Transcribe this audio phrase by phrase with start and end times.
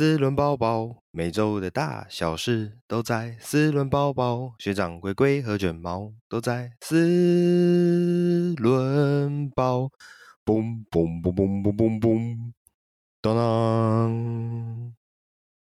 [0.00, 4.54] 四轮包包，每周的大小事都在四轮包包。
[4.58, 9.90] 学长龟龟和卷毛都在四轮宝。
[10.42, 12.52] 嘣嘣嘣嘣嘣嘣嘣，
[13.20, 14.94] 当当。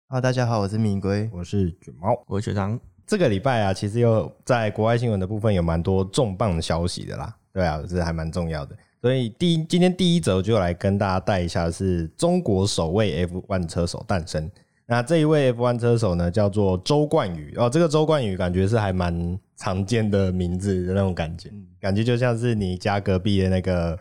[0.08, 2.80] 哈，大家好，我是米龟，我是卷毛，我是学长。
[3.06, 7.36] 这个礼拜啊，其实又在国外新闻的部分有蛮多重磅的消息的啦。
[7.52, 8.74] 对啊，这还蛮重要的。
[9.02, 14.52] 所以第一，今天第一则就来跟大家带一下，是中国首位 F1 车手诞生。
[14.86, 17.70] 那这一位 F1 车手呢，叫做周冠宇哦。
[17.70, 21.50] 这个周冠宇感觉是还蛮常见的名字的那种感觉，
[21.80, 23.98] 感觉就像是你家隔壁的那个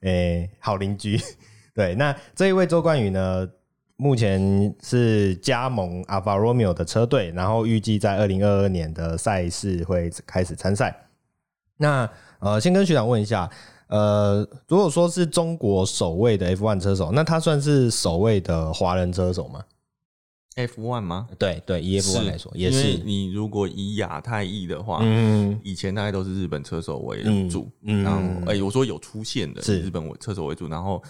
[0.00, 1.18] 诶、欸、好邻居。
[1.74, 3.48] 对，那这一位周冠宇呢，
[3.96, 10.94] 目前是加盟 Alfa Romeo 的车队，然后预计在二零二二年的赛事会开始参赛。
[11.78, 12.06] 那
[12.40, 13.48] 呃，先跟学长问一下。
[13.92, 19.62] 呃，如果说是中国首位的 F1 车手，那他算是首位的华人车手吗
[20.56, 21.28] ？F1 吗？
[21.38, 22.96] 对对，以 F1 来说也是。
[23.04, 28.18] 你如果以亚太裔的话，嗯，以前大概都是日本车手为主，嗯，然后
[28.50, 31.02] 哎、欸，我说有出现的是日本车手为主，然后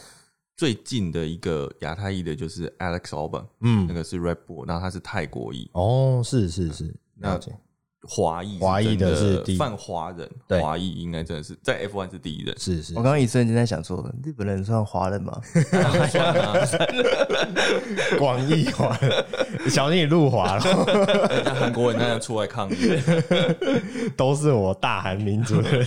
[0.56, 5.70] 最近的一个亚太裔的就是 Alex Albon，嗯，那个是 Red Bull，然后他是泰国裔。
[5.74, 7.54] 哦，是是是，了解。
[8.08, 10.28] 华裔，华裔的是泛华人，
[10.60, 12.58] 华裔应该真的是在 F1 是第一人。
[12.58, 15.40] 是是，我刚刚一瞬间在想说，日本人算华人吗？
[18.18, 19.24] 广义华人，
[19.70, 20.60] 小心你入华了。
[21.54, 22.98] 韩国人那样出来抗议，
[24.16, 25.86] 都是我大韩民族的人。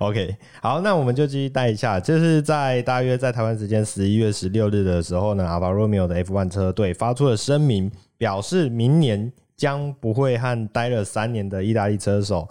[0.00, 9.32] OK，好，那我们就继续带一下，就是在大约在台湾时间十一月十六日的时候呢，Alfa Romeo 的 F1 车队发出了声明，表示明年。
[9.56, 12.48] 将不会和待了三年的意大利车手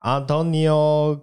[0.00, 1.18] Antonio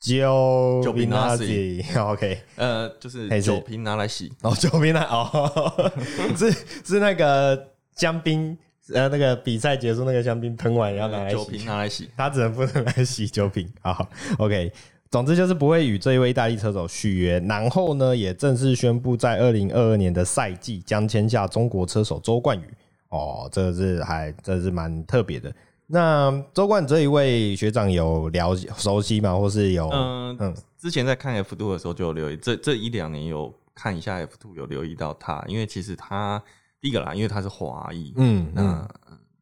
[0.00, 4.32] Giovinazzi，OK， 呃，就是酒瓶拿来洗。
[4.42, 5.90] 哦，酒瓶拿哦，
[6.38, 6.52] 是
[6.84, 8.56] 是那个香槟，
[8.94, 14.72] 呃，那个比赛结束那个香槟喷完要拿来洗，酒瓶拿来洗，他只能不能来洗酒瓶，好，OK，
[15.10, 22.62] 总之就是不会与这一位意大利车手续约，然后呢，也正式宣布在二零二二年的赛季将签下中国车手周冠宇。
[23.08, 25.54] 哦，这个是还，这是蛮特别的。
[25.86, 29.34] 那周冠这一位学长有了解熟悉吗？
[29.34, 36.42] 或是有嗯嗯，之前在看 F two 的时候就有留意，这这一两年有看一下 F two 有留意到他，因为其实他
[36.80, 38.86] 第一个啦，因为他是华裔，嗯，那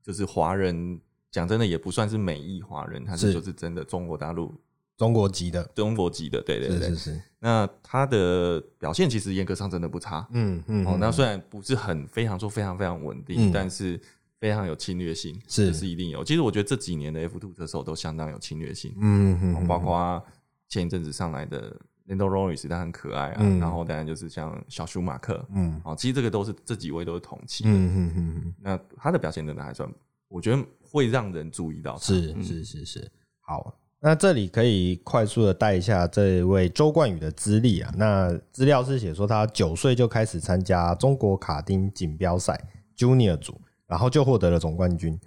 [0.03, 1.01] 就是华人，
[1.33, 4.55] 讲真的也不算是美裔华人，他是就是真的中国大陆。
[4.97, 7.21] 中国籍的，中国籍的，对对对，是是是。
[7.39, 10.87] 那他的表现其实严格上真的不差，嗯嗯。
[10.87, 14.01] 哦，那虽然不是很非常说非常非常稳定，但是
[14.41, 16.25] 非常有侵略性，是是一定有。
[16.25, 19.67] 其实我觉得这几年的 F two 车手都相当有侵略性，嗯嗯。
[19.67, 20.23] 包括
[20.69, 21.77] 前一阵子上来的
[22.09, 23.43] Lando Norris，他很可爱啊。
[23.61, 28.55] 然后当然就是像小舒马克，嗯，哦，其实这个都是这几位都是同期的，嗯嗯嗯。
[28.59, 29.89] 那他的表现真的还算，
[30.29, 31.99] 我觉得会让人注意到。
[31.99, 33.79] 是是是是，好。
[33.99, 37.93] 那这里可以快速的带一下这位周冠宇的资历啊。
[37.97, 42.61] 那资料是写说他九岁就开始参加中国卡丁锦标赛
[42.97, 45.19] Junior 组，然后就获得了总冠军。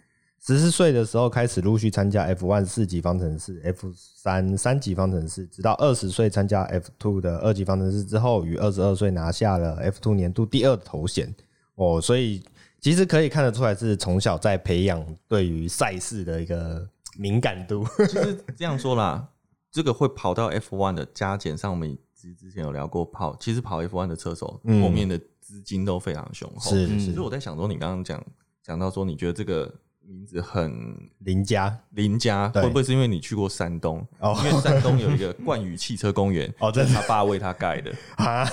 [0.42, 11.34] 十四岁的时候开始陆续参加 F1 四级方程式、F 三三级方程式，直到二十岁参加 F2 的二级方程式之后，于二十二岁拿下了 F2 年度第二的头衔。
[11.76, 12.42] 哦，所以
[12.80, 16.88] 其实可以看得出来是从小在培养对于赛事的一个。
[17.18, 19.30] 敏感度，其实这样说啦，
[19.72, 26.72] 这个会跑到 F1 的加减上，我们之之前有聊过跑，其实跑 F1 的车手后面的资金都非常雄厚。
[26.72, 27.12] 是，是,是。
[27.14, 28.24] 所以我在想说，你刚刚讲
[28.64, 30.72] 讲到说，你觉得这个名字很
[31.20, 34.06] 林家，林家会不会是因为你去过山东？
[34.20, 37.94] 哦，因为山东有一个冠宇汽车公园， 哦，这是他爸为他盖的。
[38.18, 38.46] 啊，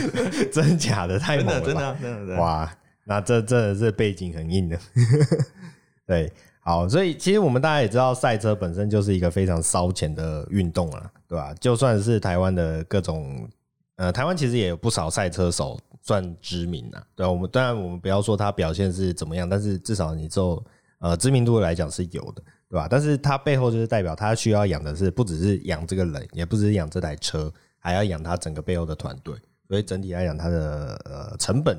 [0.52, 1.18] 真假的？
[1.18, 4.78] 太猛了，真的，真的，哇，那这这这背景很硬的，
[6.06, 6.32] 对。
[6.64, 11.52] 好，所以其实我们大家也知道，赛车本身就是一个非常烧钱的运动啊，对吧？
[11.60, 13.48] 就算是台湾的各种，
[13.96, 17.32] 呃，台湾其实也有不少赛车手算知名了，对吧？
[17.32, 20.64] 我们当然我们不要说他表现是怎么样，但是至少你就
[21.00, 22.86] 呃知名度来讲是有的，对吧？
[22.88, 29.34] 但是他背后就是代表他需要养的是不只是养这个人，也不只是养这台车，还要养他整个背后的团队，
[29.66, 31.76] 所以整体来讲，他的呃成本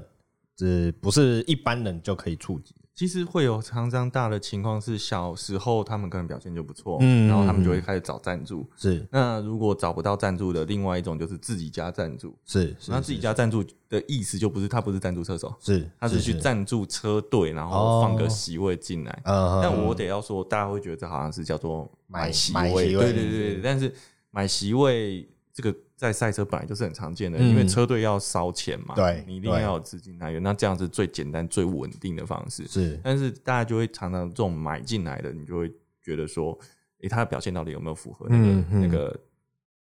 [0.60, 2.76] 是不是一般人就可以触及？
[2.96, 8.66] 其实会有常常大的情况是，小时候他们可能表现就不错，嗯，然后他们就会开始找赞助。
[8.78, 12.36] 是，那如果找不到赞助的，另外一种就是自己家赞助。
[12.46, 19.22] 是，那自己家赞助的意思就不是他不是赞助车手，是，他是去赞助车队，然后放个席位进来。
[19.26, 23.62] 嗯，但我得要说，大家会觉得这好像是叫做买席位，对对对。
[23.64, 23.92] 但是
[24.30, 32.68] 买席位这个在赛车本来就是很常见的，嗯、因为车队要烧钱嘛，对，你一定要有资金来源，那这样是最简单、最稳定的方式。
[32.68, 35.72] 是，但是大家就会常常这种买进来的，你就会
[36.02, 36.54] 觉得说，
[37.02, 39.20] 诶、欸，他的表现到底有没有符合那个、嗯嗯、那个，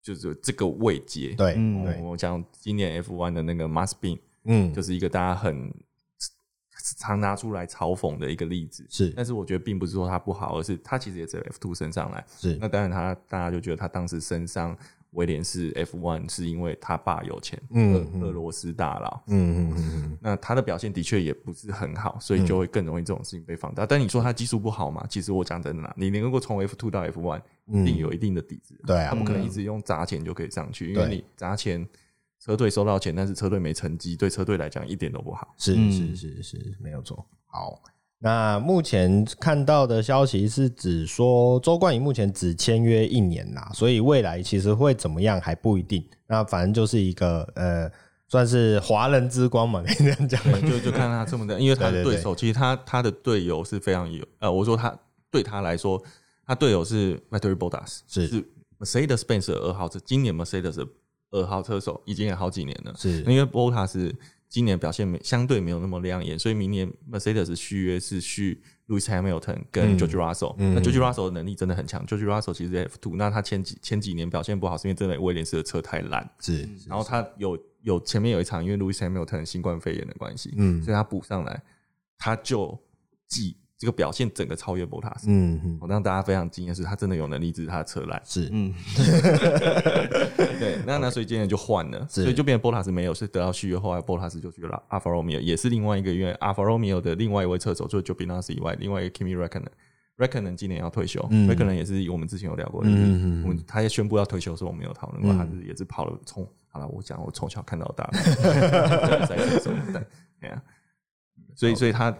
[0.01, 1.35] 就是这个位阶？
[1.35, 1.59] 对，
[2.01, 5.75] 我讲今年 F1 的那个 Mazepin，嗯，就是一个大家很
[6.97, 8.87] 常拿出来嘲讽的一个例子。
[8.89, 12.25] 是，但是我觉得并不是说他不好，而是他其实也在 F2 升上来。
[12.39, 14.79] 是，那当然他大家就觉得他当时身上。
[15.17, 23.85] 威廉是 F1，是因为他爸有钱，嗯，俄罗斯大佬，嗯嗯嗯，那他的表现的确也不是很好，所以就会更容易这种事情被放大。
[23.85, 25.05] 嗯、但你说他技术不好嘛？
[25.09, 31.85] 其实我讲真的啦，你能够从 F2 到 F1，一定有一定的底子，对啊，他不可能一直用砸钱就可以上去，因为你砸钱，
[32.39, 35.55] 车队收到钱，但是车队没成绩，对车队来讲一点都不好。
[35.57, 37.27] 是是是是，没有错。
[37.47, 37.83] 好。
[38.19, 46.03] 那目前看到的消息是指说，周冠宇目前只签约一年啦，所以未来其实会怎么样还不一定。
[46.27, 47.91] 那反正就是一个呃，
[48.29, 50.43] 算是华人之光嘛， 可以这样讲。
[50.63, 54.99] 就就看他这么的，因为他的对手其实他他的队友是非常有呃，我说他
[55.31, 56.03] 对他来说，
[56.47, 58.45] 他队友是 Valtteri Bottas，是是
[58.79, 60.87] Mercedes-Benz 的二号车，今年 Mercedes 的
[61.33, 64.15] 二号车手已经有好几年了，是因为 Bottas 是。
[64.49, 70.75] 今年表现没相对没有那么亮眼，所以明年 Mercedes 续约是续 Lewis Hamilton 跟 George Russell，嗯。
[70.75, 72.07] 那 George Russell 的能力真的很强。
[72.07, 76.29] George Russell 其实在 F2，那他前几前几年表现不好，是因为真的威廉斯的车太烂。
[76.41, 81.63] 是，然后他有有前面有一场，因为 Lewis Hamilton 新冠肺炎的关系，嗯，所以他补上来，
[82.17, 82.79] 他就
[83.29, 83.57] 记。
[83.79, 88.73] 这个表现整个超越博塔斯，嗯嗯，我让大家非常惊讶，是他真的有能力，只是他的车烂，是，嗯，
[90.59, 99.73] 对，那那所以今年就换了，所以就变成博塔斯没有，是得到续约，后来博塔斯就去了阿法罗密欧，也是另外一个，因为阿法罗密欧的另外一位车手，就 Giovinazzi 以外，另外一个 Kimi r e c k o n e n
[100.17, 108.11] r e c k o n e n 今年要退休，Räikkönen 也是我们之前有聊过的，嗯嗯，他也宣布要退休的时候，我们有讨论过，他是也是跑了从，好了，我讲我从小看到大，
[109.27, 109.71] 赛车手，
[110.41, 110.63] 对啊，
[111.55, 112.17] 所以所以他。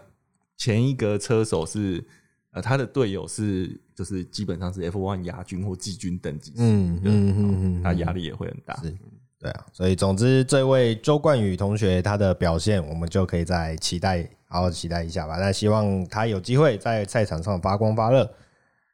[0.57, 2.03] 前一个车手是，
[2.51, 8.93] 呃，他的队友是，就是基本上是 F1 亚军或季军等级，嗯嗯嗯，他压力也会很大，是，
[9.39, 15.37] 对啊，所以总之，这位周冠宇同学他的表现，我们就可以再期待，好好期待一下吧。
[15.37, 18.29] 那希望他有机会在赛场上发光发热。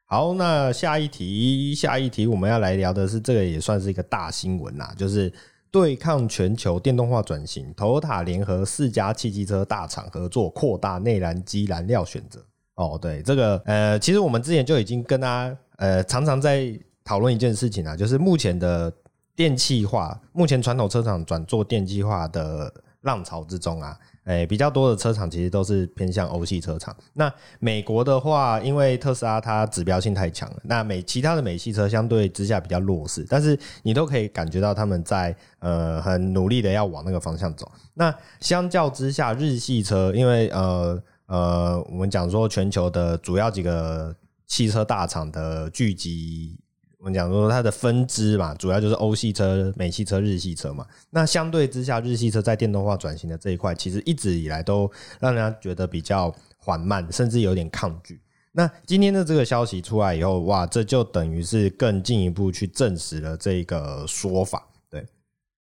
[0.05, 5.31] 好，那下一题，下一题我们要来聊的是，这个也算是一个大新闻啦，就是。
[5.73, 12.39] 对抗全球电动化转型头塔联合四家汽机车大厂合作，扩大内燃机燃料选择。
[12.75, 16.71] 哦，对，这个呃，其实我们之前就已经跟大家呃常常在
[17.03, 18.93] 讨论一件事情啊，就是目前的
[19.35, 22.71] 电气化，目前传统车厂转做电气化的
[23.01, 23.97] 浪潮之中啊。
[24.25, 26.95] 诶，比较多的车厂其实都是偏向欧系车厂。
[27.13, 37.69] 那美国的话，因为特斯拉它指标性太强了，那美其他的美系车相对之下比较弱势，但是你都可以感觉到他们在呃很努力的要往那个方向走。
[37.93, 44.15] 那相较之下，日系车因为呃呃，我们讲说全球的主要几个
[44.47, 46.57] 汽车大厂的聚集。
[47.03, 50.87] 我们讲说它的分支嘛，主要就是欧系车、美系车、日系车嘛。
[51.09, 54.89] 那相对之下，日系车在电动化转型的这一块，其实一直以来都
[55.19, 58.21] 让人家觉得比较缓慢，甚至有点抗拒。
[58.53, 64.65] 那今天的这个消息出来以后，哇，这就等于是更进一步去证实了这个说法。
[64.89, 65.05] 对，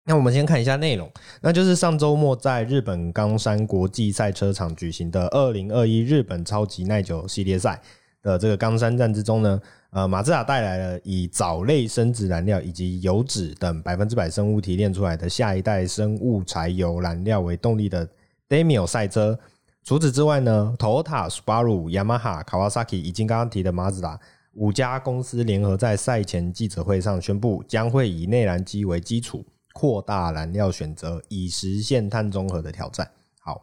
[0.05, 7.81] 那我们先看一下内容，那就是上周末在日本冈山国际赛车场举行的二零二一日本超级耐久系列赛
[8.21, 9.59] 的这个冈山站之中呢。
[9.93, 18.09] 呃，马自达带来了以藻类生质燃料以及油脂等百分之百生物提炼出来的下一代生物柴油燃料为动力的
[18.49, 19.37] Demio 赛车。
[19.83, 24.19] 除此之外呢，Toyota、Subaru、Yamaha、Kawasaki 以及刚刚提的马自达
[24.53, 33.07] 五家公司联合在赛前记者会上宣布，将会以内燃机为基础，扩大燃料选择，以实现碳中和的挑战。
[33.39, 33.61] 好，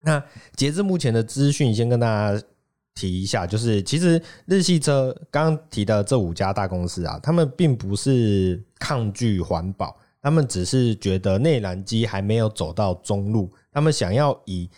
[0.00, 0.20] 那
[0.56, 2.44] 截至目前的资讯，先跟大家。
[2.94, 14.68] 提一下，就是其实日系车刚提的这五家大公司啊，他们并不是抗拒环保，他们只是觉得内燃机还没有走到中路，他们想要以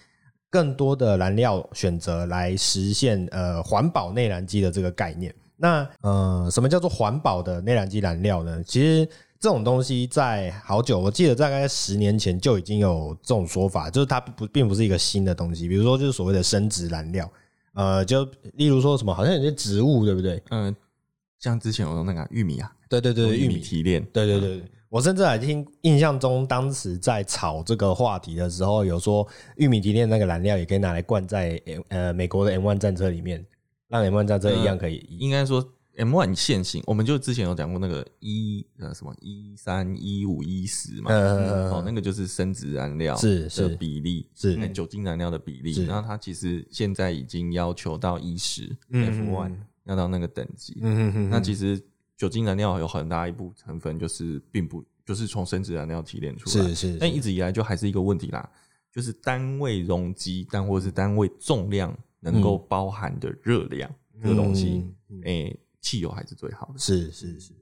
[0.48, 5.34] 更多的燃料选择来实现呃环保内燃机的这个概念。
[5.56, 8.62] 那呃，什么叫做环保的内燃机燃料呢？
[8.64, 9.04] 其实
[9.40, 15.68] 这种东西在好久，我记得大概十年前就已经有这种说法，就是它不并不是一个新的东西。
[15.68, 17.28] 比如说，就是所谓的生质燃料。
[17.74, 20.42] 呃，就例如说什么，好像有些植物，对不对？
[20.50, 20.74] 嗯，
[21.38, 29.26] 像之前有用那个玉米啊，对对对，玉米提炼，对对对，我甚至还听印象中，当时在炒这个话题的时候，有说
[29.56, 33.44] 玉米提炼那个燃料也可以拿来灌在呃美国的 M1 战车里面，
[33.88, 35.04] 让 M1 战车一样可以。
[35.18, 35.60] 应该说
[35.96, 44.68] M1 现行，我们就之前有讲过那个一呃什么一三一五一十嘛，哦，那个就是生质燃料是的比例是。
[44.70, 51.80] 酒精燃料的比例，然后它其实现在已经要求到一十 F1 要到那个等级，嗯嗯，那其实
[52.16, 58.50] 酒精燃料有很大一部分成分就是并不就是从生质燃料提炼出来，是是，但一直以来就还是一个问题啦，
[58.90, 63.88] 就是单位容积但或是单位重量能够包含的热量
[64.20, 64.84] 这个东西，
[65.22, 65.56] 诶。
[65.84, 67.52] 汽油还是最好的，是是是是，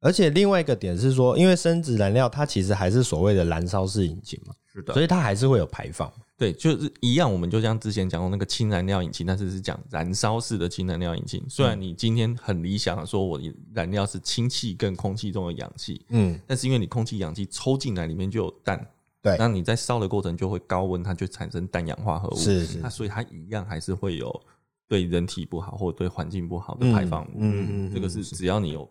[0.00, 6.10] 而且另外一个点是说，因为生质燃料它其实还是所谓的燃烧式引擎嘛，是的，所以它还是会有排放。
[6.38, 11.44] 对，就是一样，我们就像之前讲过那个氢燃料引擎，但是是讲燃烧式的氢燃料引擎。
[11.50, 13.38] 虽然你今天很理想的说，我
[13.74, 18.82] 燃料是氢气跟空气中的氧气，嗯，但是因为你空气氧气抽进来里面就有氮，
[19.20, 24.42] 对，那你在烧的过程就会高温，它就产生氮氧化合物，是是，那所以它一样还是会有。
[24.90, 28.90] 对人体不好或者对环境不好的排放物，嗯嗯，这个是只要你有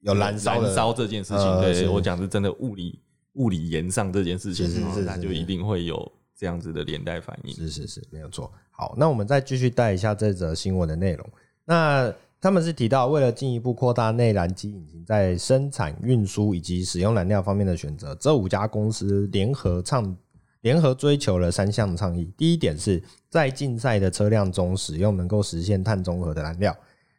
[0.00, 2.98] 有燃烧燃烧这件事情，对我讲是真的物理
[3.34, 8.50] 物理延上这件事情，是是是，那就一定会有这样子的连带反应，是是是，没有错。
[8.70, 11.28] 好，那我们再继续带一下这则新闻的内容。
[11.66, 20.16] 那他们是提到，为了进一步扩大内燃机引擎在生产、运输以及使用燃料方面的选择，这五家公司联合倡。
[20.62, 22.32] 联合追求了三项倡议。
[22.36, 26.76] 第一点是在竞赛的车辆中使用能够实现碳中和的燃料。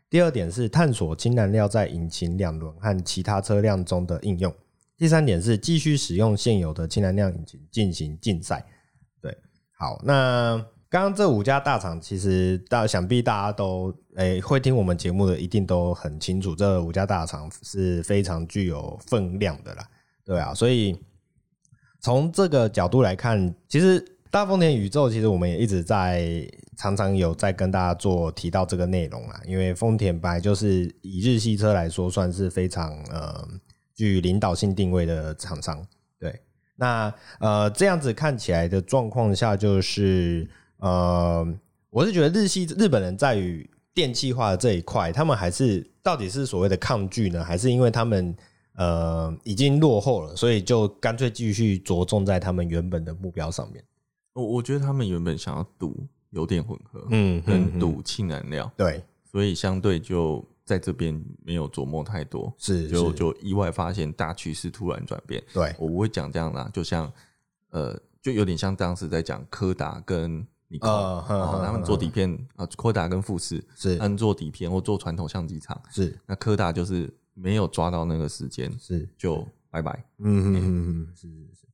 [0.10, 4.54] 第二点是探索氢燃料在引擎两轮和其他车辆中的应用。
[4.98, 8.66] 第三点是继续使用现有的氢燃料引擎进行竞赛。
[9.22, 9.36] 对，
[9.78, 10.56] 好，那
[10.88, 19.90] 刚刚这五家大厂其实大想必大家都诶、会听我们节目的一定都很清楚，这五家大厂是非常具有分量的啦。
[20.24, 20.98] 对啊，所以。
[22.04, 26.46] 从这个角度来看，其实大丰田宇宙，其实我们也一直在
[26.76, 29.40] 常常有在跟大家做提到这个内容啊。
[29.48, 33.48] 因为丰田本来就是以日系车来说，算是非常呃
[33.96, 35.82] 具领导性定位的厂商。
[36.20, 36.38] 对，
[36.76, 40.46] 那呃这样子看起来的状况下，就是
[40.80, 41.48] 呃，
[41.90, 48.36] 我是觉得日系日本人在于电气化的这一块，他们还是到底是所谓的抗拒呢，还是因为他们？
[48.76, 53.84] 呃，已经落后了，所以就干脆继续着重在他们原本的目标上面。
[54.34, 65.44] 我我觉得他们原本想要赌油电混合，嗯，跟赌氢燃料，对，所以相对就在这边没有琢磨太多，是就就意外发现大趋势突然转变。
[65.54, 67.12] 对，我不会讲这样啦，就像
[67.70, 73.98] 呃，就有点像当时在讲柯达跟尼康，他们做底片啊，柯达跟富士是。
[73.98, 76.20] 他们做底片或做传统相机厂，是。
[76.26, 77.14] 那柯达就是。
[77.34, 79.92] 没有抓到那个时间，是就拜拜。
[80.20, 81.68] 嗯嗯嗯，是是是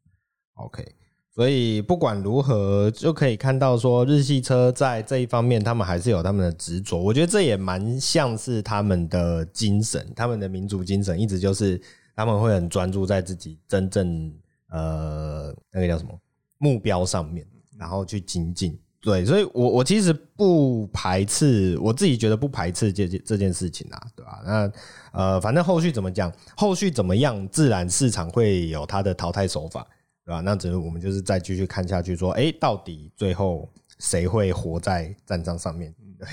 [0.55, 0.95] ，OK。
[1.31, 7.01] 所以不管如何，就可以看到说，日系车在这一方面，他们还是有他们的执着。
[7.01, 11.81] 我觉得这也蛮像是他们的精神，他们的民族精神，一直就是
[12.15, 14.33] 他们会很专注在自己真正
[14.69, 16.19] 呃那个叫什么
[16.57, 17.47] 目标上面，
[17.77, 18.77] 然后去精进。
[19.01, 24.41] 对，所以我，我其实不排斥，我自己觉得不排斥这件这件事情啊，对吧？
[24.46, 24.72] 那
[25.13, 29.88] 呃，反正后续怎么讲，后续怎么样，自然市场会有它的淘汰手法，
[30.25, 30.41] 对吧？
[30.41, 35.96] 那只是我们就是再继续看下去，说，哎，到底最后谁会活在战场上面？
[36.20, 36.27] 对，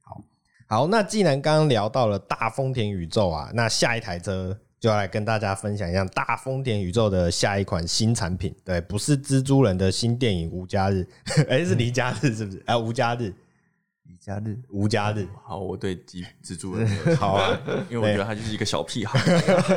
[0.00, 0.22] 好，
[0.68, 4.56] 好，那既然刚刚聊到了大丰田宇宙啊，那下一台车。
[4.82, 11.06] 就要来跟大家分享一下大丰田宇宙的下一款新产品，对，不是蜘蛛人的新电影无家日，
[11.48, 12.60] 哎，是离家日是不是？
[12.66, 13.32] 哎，无家日，
[14.02, 15.24] 离家日，无家日。
[15.44, 17.56] 好，我对蜘蜘蛛人 好啊，
[17.88, 19.20] 因为我觉得他就是一个小屁孩。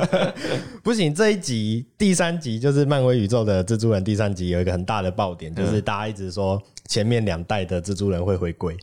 [0.81, 8.75] 不行，这一集第三集就是漫威宇宙的蜘蛛人第三集有一个很大的爆点，就是大家一直说前面两代的蜘蛛人会回归，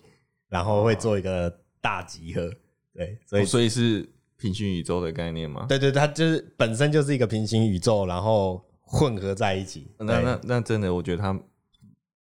[0.48, 2.48] 然后会做一个大集合，
[2.94, 4.08] 对，所以所以是。
[4.42, 5.66] 平行宇宙的概念吗？
[5.68, 9.86] 对对，它就是本身就是一个平行宇宙，然后混合在一起。
[9.98, 11.40] 那那那真的，我觉得他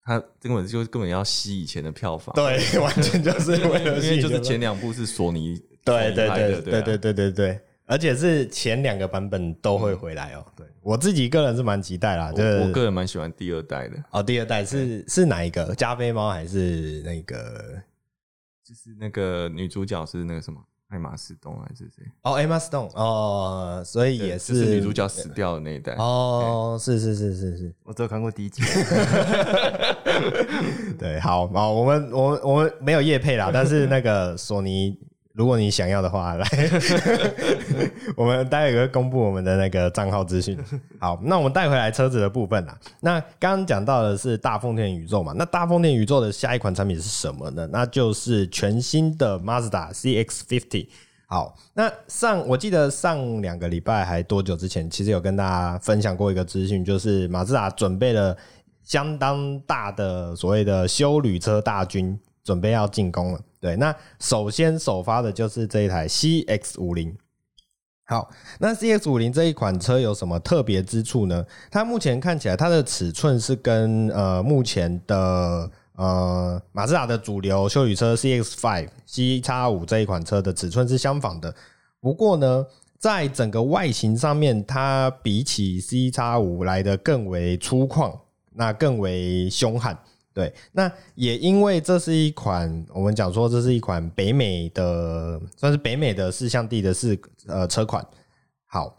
[0.04, 2.36] 他根本就根本要吸以前的票房。
[2.36, 10.46] 对， 完全就是为了，因为就是前两部是索尼，对对对对对对对对，而且是前两个版本都会回来哦。
[10.58, 13.96] 对我自己个人是蛮期待啦，就是我个人蛮喜欢第二代的。
[14.12, 15.74] 哦，第二代是是哪一个？
[15.76, 17.82] 加菲猫还是那个？
[18.64, 20.60] 就是那个女主角是那个什么？
[20.92, 22.04] 艾玛斯东还是谁？
[22.24, 25.96] 哦，艾玛斯东哦，所以也是，是女主角死掉的那一代。
[25.96, 28.62] 哦，是是是是是， 我只有看过第一集。
[31.00, 34.98] 对，好，好，我们我们我们没有叶配啦，但是那个索尼。
[35.34, 36.48] 如果你想要的话，来，
[38.18, 40.58] 我们待会会公布我们的那个账号资讯。
[41.00, 42.78] 好，那我们带回来车子的部分啦。
[43.00, 45.34] 那刚刚讲到的是大丰田宇宙嘛？
[45.38, 47.66] 那大丰田宇宙的下一款产品是什么呢？
[47.72, 50.88] 那就是全新的 Mazda CX-50。
[51.28, 58.36] 好，那上我记得上两个礼拜还多久之前，其实有跟大家分享过一个资讯，就是马自达准备了
[58.84, 63.40] 相当大的所谓的修旅车大军，准备要进攻了。
[63.60, 67.16] 对，那首先首发的就是这一台 CX 五零。
[68.06, 68.30] 好，
[68.60, 71.46] 那 CX 五零这一款车有什么特别之处呢？
[71.70, 75.72] 它目前看起来它的尺寸是跟呃目前的。
[75.98, 81.54] 呃，马自达的主流休旅车 C X five CX-5 这一款车的尺寸是相仿的，
[82.00, 82.66] 不过呢，
[82.98, 88.18] 在整个外形上面，它比起 CX-5 来的更为粗犷，
[88.54, 89.96] 那更为凶悍。
[90.34, 98.06] 对，那也因为这是一款我们讲说这是一款北美的，算是北美的四项地的四呃车款。
[98.66, 98.98] 好，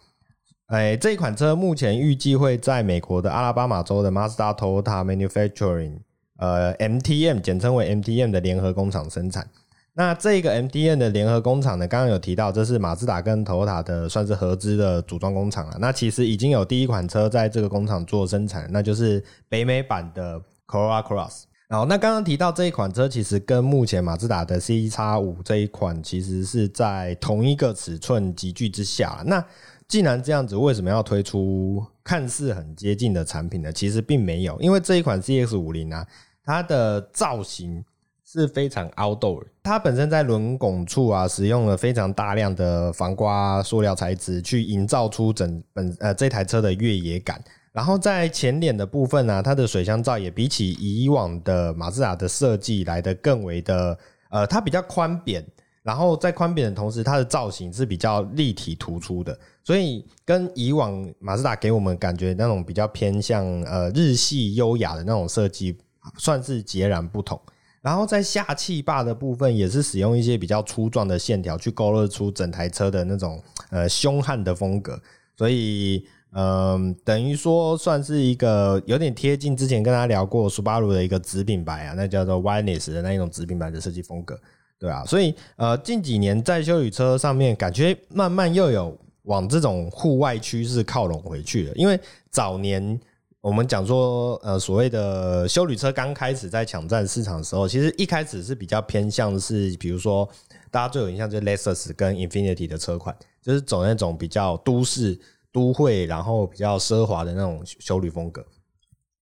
[0.67, 6.01] 哎，这一款车目前预计会在美国的阿拉巴马州的 Mazda Toyota Manufacturing。
[6.39, 9.49] 呃，MTM 简称为 MTM 的联合工厂生产。
[9.95, 15.77] 那这个 MTM 的联合工厂呢，刚刚有提到，这是马自达跟 Toyota 的算是合资的组装工厂了。
[15.79, 21.43] 那其实已经有第一款车在这个工厂做生产，那就是北美版的 Cora Cross，。
[21.69, 29.23] 然后，那刚刚提到这一款车，其实跟目前马自达的 CX-5 这一款其实是在同一个尺寸级距之下。
[29.26, 29.45] 那
[29.88, 33.73] 既然这样子，为什么要推出看似很接近的产品呢？
[33.73, 36.07] 其实并没有，因为这一款 CX 五零啊，
[36.45, 37.85] 它的造型
[38.25, 47.43] 是非常 outdoor，它本身在轮拱处啊，使用了非常大量的防刮塑料材质，去营造出整本呃这台车的越野感。
[47.73, 53.99] 然后在前脸的部分呢、它的水箱罩也比起以往的马自达的设计来得更为的
[54.31, 55.45] 呃，它比较宽扁。
[55.83, 65.76] 然后在宽扁的同时，它的造型是比较立体突出的，所以跟以往马自达给我们感觉那种比较偏向呃日系优雅的那种设计，
[66.19, 67.41] 算是截然不同。
[67.81, 74.97] 然后在下气坝的部分，也是使用一些比较粗壮的线条去勾勒出整台车的那种呃凶悍的风格，
[75.37, 84.39] 所以嗯、等于说算是一个有点贴近之前跟大家聊过 Subaru 的一个子品牌啊，那叫做 Wireless 的那一种子品牌的设计风格。
[84.79, 91.75] 对啊，所以呃，近几年在休旅车上面，感觉慢慢又有往这种户外趋势靠拢回去了。
[91.77, 92.99] 因为早年
[93.40, 100.29] 我们讲说，呃，所谓的休旅车刚开始在抢占市场的时候，其实一开始是比较偏向是，比如说
[100.71, 105.16] 大家最有印象就是 Lexus 跟 Infiniti 的车款，就是走那种比较都市
[105.53, 108.45] 都会，然后比较奢华的那种修旅风格。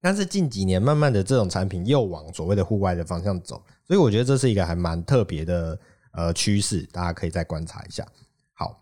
[0.01, 5.79] 但是近几年，慢慢的这种产品又往所谓的户外的方向走，所以我觉得这是一个还蛮特别的
[6.13, 8.07] 呃趋势，大家可以再观察一下。
[8.55, 8.81] 好，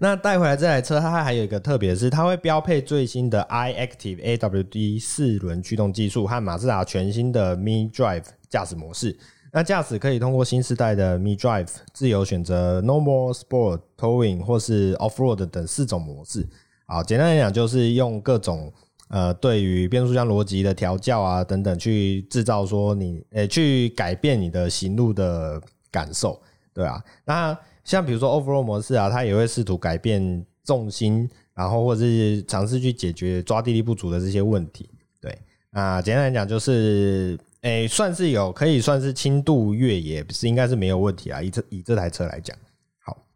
[0.00, 9.16] 那带回来这台车，它还有一个特别是，它会标配最新的 iActive AWD 四轮驱动技术和马自达全新的 mDrive 驾驶模式。
[9.52, 16.46] 那驾驶可以通过新世代的 Me Drive 自由选择 Normal、Sport、Towing 或是 Offroad 等四种模式。
[16.86, 18.72] 啊，简单来讲就是用各种。
[19.10, 25.58] 呃，对于变速箱逻辑的调教啊等等，去制造说你，呃，去改变你的行路的
[25.90, 26.38] 感受，
[26.74, 27.02] 对啊。
[27.24, 34.90] 那像比如说 Offroad 模式啊，它也会试图改变重心，然后或者是尝试去解决抓地力不足的这些问题。
[35.22, 35.38] 对，
[35.70, 41.42] 啊，简单来讲就是，诶，算是有可以算是轻度越野，是应该是没有问题啊。
[41.42, 42.56] 以这以这台车来讲。
[43.00, 43.26] 好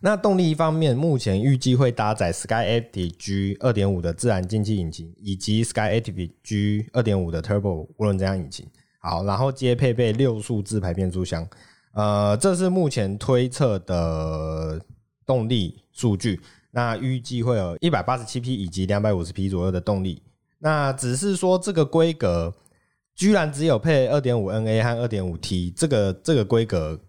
[0.00, 8.66] 那动力方面，目前预计会搭载 Skyactiv G 二点五的自然进气引擎，以及 Skyactiv G 二点五的 Turbo 涡轮增压引擎。
[8.98, 11.48] 好，然后接配备六速自排变速箱。
[11.92, 14.80] 呃，这是目前推测的
[15.24, 16.40] 动力数据。
[16.72, 20.20] 那预计会有一百八十七匹以及两百五十匹左右的动力。
[20.58, 22.52] 那只是说这个规格
[23.14, 27.00] 居然只有配二点五 NA 和二点五 T，这个这个规格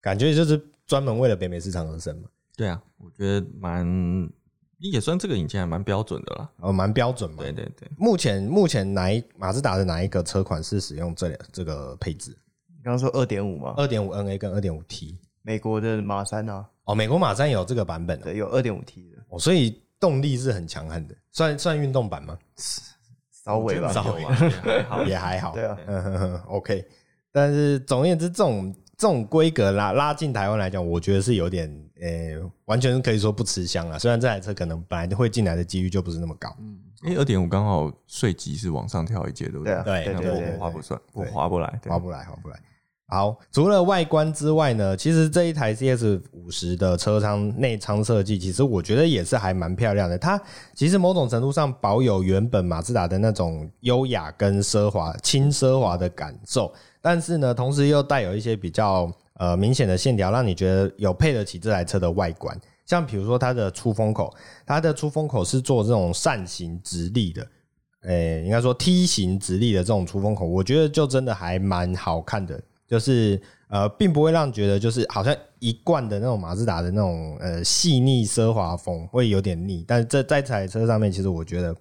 [0.00, 0.60] 感觉就是。
[0.86, 2.28] 专门为了北美市场而生嘛？
[2.56, 3.84] 对啊，我觉得蛮
[4.78, 6.48] 也算这个引擎还蛮标准的啦。
[6.58, 7.38] 哦，蛮标准嘛。
[7.38, 7.90] 对对对。
[7.98, 12.30] 目前目前哪一马自达的哪一个车款是使用这这个配置？
[12.68, 13.74] 你刚刚说二点五吗？
[13.76, 15.18] 二点五 NA 跟二点五 T。
[15.42, 16.64] 美国的马三啊？
[16.84, 19.18] 哦，美国马三有这个版本的，对，有二点五 T 的。
[19.30, 22.38] 哦，所以动力是很强悍的，算算运动版吗？
[23.46, 25.52] 稍微吧，稍微也还好， 也还好。
[25.54, 26.84] 对啊，嗯哼哼， OK。
[27.32, 28.74] 但是总而言之，这种。
[28.98, 31.68] 这种规格拉拉进台湾来讲，我觉得是有点
[32.00, 33.98] 呃、欸，完全可以说不吃香啊。
[33.98, 36.48] 虽然这台车可能本来会进来的几率就不是那么高。
[36.60, 39.74] 嗯，因为二点五刚好税级是往上跳一阶，对不对？
[39.84, 42.58] 对对对，我划不算，我划不来，划不来，划不来。
[43.08, 50.18] 好，除了外观之外呢，其实这一台 CS 五十的车舱内舱设计，其实我觉得也是还蛮漂亮的。
[50.18, 50.40] 它
[50.74, 56.72] 其实某种程度上保有原本马自达的那种优雅跟奢华、轻奢华的感受。
[57.00, 62.60] 但是呢，同时又带有一些比较呃明显的线条，让你觉得有配得起这台车的外观。
[62.86, 64.34] 像比如说它的出风口，
[64.66, 67.46] 它的出风口是做这种扇形直立的，
[68.02, 81.76] 诶、应该说梯形直立的这种出风口，我觉得就真的还蛮好看的，就是呃，并不会让觉得就是好像一贯的那种马自达的那种呃细腻奢华风会有点腻，但是这在这台车上面，其实我觉得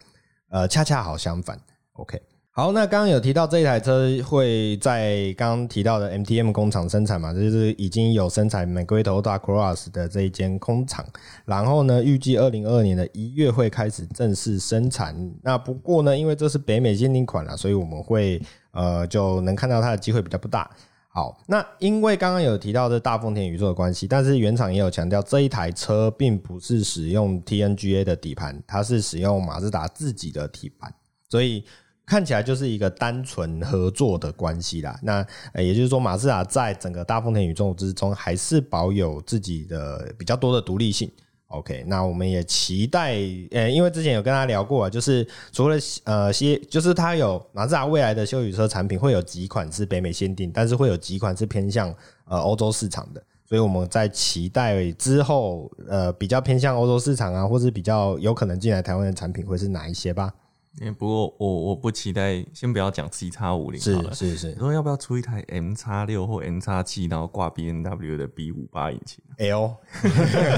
[0.49, 1.59] 呃恰恰好相反
[1.93, 2.21] ，OK。
[2.57, 11.05] 好，那刚刚有提到这一台车会在刚刚提到的 MTM 工厂生产嘛，就是已经有生产 McQueen Toyota Cross 的这一间工厂，
[11.43, 15.13] 然后呢，预计二零二二年的一月会开始正式生产。
[15.43, 18.41] 那不过呢，因为这是北美限定款了，所以我们会
[18.71, 20.71] 呃就能看到它的机会比较不大。
[21.15, 30.93] 好，那因为刚刚有提到这大丰田宇宙的关系，但是原厂也有强调这一台车并不是使用 TNGA 的底盘，它是使用马自达自己的底盘，
[31.29, 31.63] 所以。
[32.07, 34.95] 看起来就是一个单纯合作的关系啦。
[35.01, 35.25] 那
[35.55, 41.11] 也就是说，马自达在整个大丰田宇宙之中，还是保有自己的比较多的独立性。
[41.57, 43.15] OK，那我们也期待，
[43.51, 51.93] 呃，因为之前有跟他聊过啊，就是除了呃些，就是他有马自达未来的休旅车产品会有几款是北美限定，但是会有几款是偏向
[52.25, 53.23] 呃欧洲市场的。
[53.47, 60.33] 所以我们在期待之后，呃，比较偏向欧洲市场啊，或是比较有可能进来台湾的产品会是哪一些吧？
[60.81, 64.47] 欸、不过我我不期待，先不要讲 C 叉五零好了，是是是。
[64.49, 69.73] 你说要不要出一台 M 叉六或 M 叉七，然后挂 B N W 的 B 五八引擎？L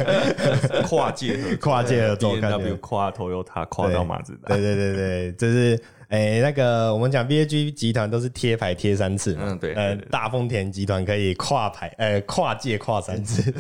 [0.88, 4.56] 跨界合 跨界合作，B N W 跨 Toyota 跨到马自达。
[4.56, 13.54] 对对对对，就是诶、欸、那个我们讲 B A G 集团都是贴牌贴三次嘛，嗯对，呃大丰田集团可以跨牌呃、欸、跨界跨三次。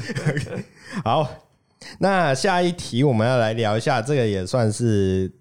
[1.05, 1.29] 好，
[1.99, 5.31] 那下一题我们要来聊一下，这个也算是。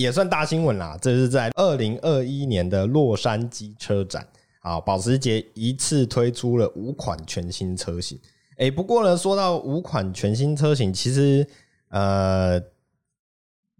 [0.00, 4.26] 也算大新闻啦，这是在二零二一年的洛杉矶车展
[4.60, 8.18] 啊，保时捷一次推出了五款全新车型。
[8.56, 11.46] 哎，不过呢，说到五款全新车型，其实
[11.90, 12.58] 呃，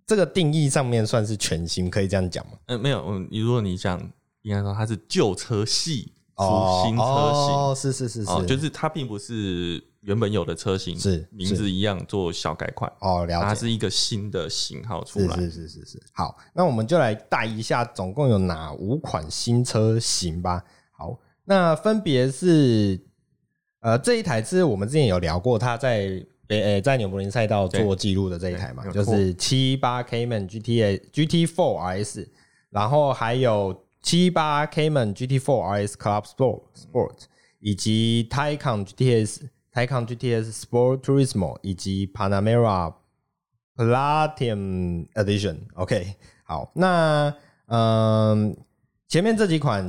[0.07, 2.53] 这个定义上面算是全新，可以这样讲吗？
[2.67, 3.99] 嗯，没有，嗯，如果你讲
[4.43, 9.83] 应该说它是旧车系出新车型，哦，是是是是，就是它并不是。
[10.03, 16.03] 原本有的车型是名字一样做小改款哦，了解，它是一个新的型号出来，是是是是是。
[16.15, 20.65] 好，那我们就来带一下，总共有哪五款新车型吧。
[20.91, 22.99] 好，那分别是
[23.81, 32.27] 呃这一台是我们之前有聊过，它在呃在纽柏林赛道做记录的这一台嘛，就是七八 Cayman GTA GT4 RS，
[32.71, 37.17] 然后还有七八 Cayman GT4 RS Club Sport Sport，
[37.61, 39.49] 以及 Taycan GTS。
[39.73, 42.93] Taycan GTS Sport Turismo 以及 Panamera
[43.77, 47.33] Platinum Edition，OK，好，那
[47.67, 48.57] 嗯，
[49.07, 49.85] 前面这几款，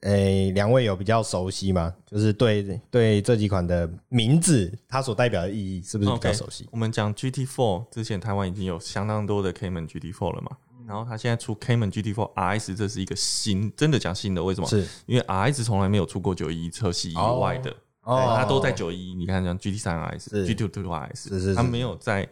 [0.00, 1.94] 诶、欸，两位有比较熟悉吗？
[2.04, 14.66] 就是对对这几款的名字，它所代表的意义是不是比较熟悉？Okay, 我们讲 GT4 之前，台湾已经有相当多的 Cayman GT4 了嘛，然后它现在出 Cayman GT4 RS，这是一个新，真的讲新的，为什么？
[14.66, 14.86] 是。
[15.06, 17.74] 因为 RS 从来没有出过九一车系以外的。
[18.06, 18.18] Oh.
[18.18, 22.28] 哦，它都在九一，你看像 GT3 RS、GT Two RS，是是是，它没有在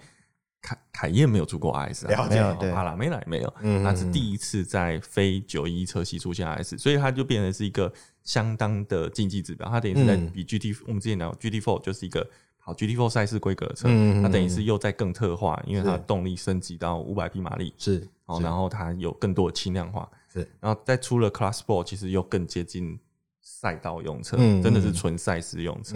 [0.60, 7.90] 凯凯宴没有出过 RS，没有，对，帕拉梅拉也没有，嗯，它是第一次在非九一车系出现 RS，所以它就变成是一个
[8.22, 13.88] 相当的竞技指标，它等于是在比 GT，我们之前聊 GT Four 就是一个好 GT Four 赛事规格的车，
[14.22, 18.06] 它等于是又在更特化，因为它的动力升级到五百匹马力，是，
[18.36, 22.98] 哦，然后它有更多的轻量化，是，然后再出了 Club Sport，其实又更接近。
[23.44, 25.94] 赛道用车，真的是纯赛事用车，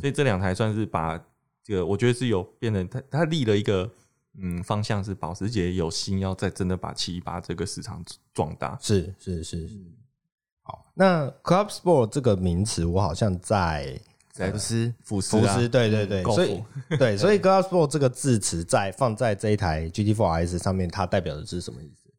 [0.00, 1.16] 所以这两台算是把
[1.62, 3.88] 这个，我觉得是有变成它，它立了一个
[4.36, 9.78] 嗯方向，是保时捷有心要再真的把七一八这个市场壮大，是是是是。
[10.62, 14.00] 好，那 Club Sport 这个名词，我好像在
[14.34, 16.64] 福斯福斯福斯，对对对，所以
[16.98, 22.10] 对， 所以 Club Sport 这个字词在放在这一台 GT4 RS 上面，它代表的是什么意思？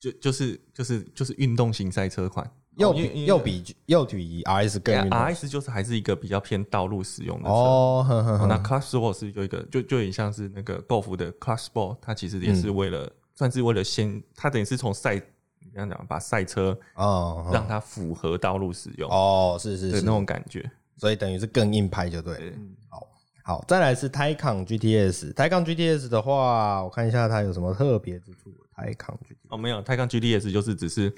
[0.00, 2.50] 就就是就是就是运动型赛车款。
[2.76, 7.50] 又比又比又比 RS 更，RS 就是还是一个比较偏道路使用的车。
[7.50, 19.10] 哦，呵呵呵那 Club Sport 是有一个，就就有点像是那个 Golf 的 Club Sport，它其实也是为了，嗯、算是为了先，它等于是从赛，你这样讲，把赛车哦，让它符合道路使用。
[19.10, 22.40] 哦，是是是，那种感觉，所以等于是更硬派就对了。
[22.40, 22.54] 对
[22.88, 23.08] 好，
[23.42, 28.52] 好，再来是 Taycan GTS，Taycan GTS 的话，我看一下它有什么特别之处。
[28.76, 31.12] Taycan GTS 哦，没有，Taycan GTS 就是只是。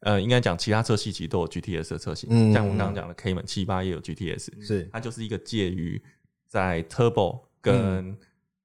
[0.00, 5.98] 呃，应该讲其他车系其实都有 GTS 的车型，嗯、像我们刚刚讲的 Cayman 七八也有 GTS，是它就是一个介于
[6.46, 8.14] 在 Turbo 跟、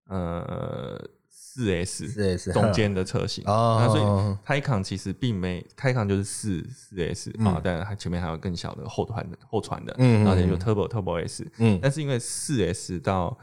[0.09, 1.09] 嗯、呃
[1.51, 3.43] 四 S 四 S 中间的车型。
[3.47, 4.01] 哦，那所以
[4.45, 13.37] Taycan 其实并没 Taycan 就是四四 S 啊，但它前面还有更小的后传的后传的，嗯，然后也就 Turbo Turbo S，嗯，但是因为四 S 到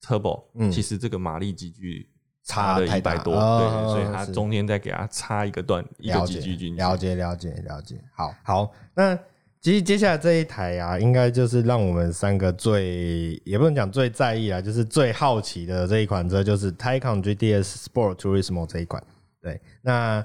[0.00, 2.08] Turbo，嗯，其实这个马力级距
[2.44, 9.18] 差了一百多，对，所以它中间再给它插一个段一个级距进去，了解了解了解，好好那。
[9.64, 19.02] 其实接下来这一台啊，应该就是让我们三个最也不能讲最在意啊，就是最好奇的这一款车，就是 Taycan GTS Sport Turismo 这一款。
[19.40, 20.22] 对，那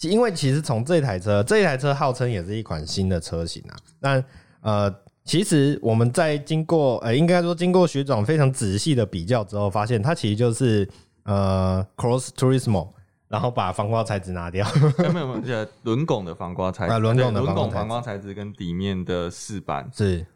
[0.00, 3.76] 因为其实从这台车，这台车号称也是一款新的车型啊。
[4.00, 4.24] 那
[4.62, 4.92] 呃，
[5.24, 10.88] 其实我们在经过呃，应该说经过学长非常仔细的比较之后，发现它其实就是
[11.22, 12.88] 呃 Cross Turismo。
[13.30, 14.66] 然后把防刮材质拿掉，
[14.98, 20.26] 没有没有，这轮拱的防刮材质，轮拱的轮拱防刮材质跟底面的饰板是。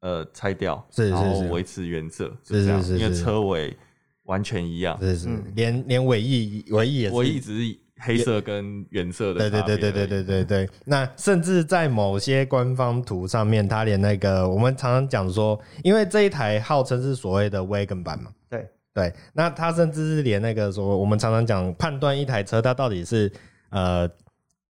[0.00, 3.74] 呃拆掉，是是是，然后维持原色，是是是，因为车尾
[4.24, 10.70] 完全一样，是是，连连尾翼尾翼也是，尾翼只是黑色跟原色的，对对对对对对对对。
[10.84, 18.30] 那甚至在某些官方图上面，它连那个我们常常讲说，因为这一台号称是所谓的 Wagon 版嘛，
[18.94, 19.12] 对。
[19.32, 23.30] 那他甚至是连那个说，我们常常讲判断一台车它到底是
[23.70, 24.08] 呃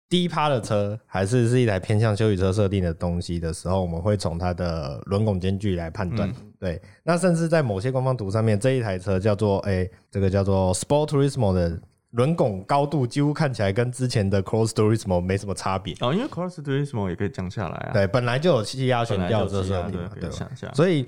[0.09, 6.29] 低趴的车，还是是一台偏向休旅车设定的东西的时候，我们会从它的轮拱间距来判断。
[6.29, 11.77] 嗯、对，那甚至在某些官方图上面，这一台车叫做哎、欸，这个叫做 Sport Turismo 的
[12.11, 15.93] 轮拱高度几乎看起来跟之前的 Cross Turismo 没什么差别。
[15.99, 17.91] 哦，因为 Cross Turismo 也可以降下来啊。
[17.91, 20.73] 对，本来就有气压悬吊这设定，对，想象。
[20.73, 21.07] 所以。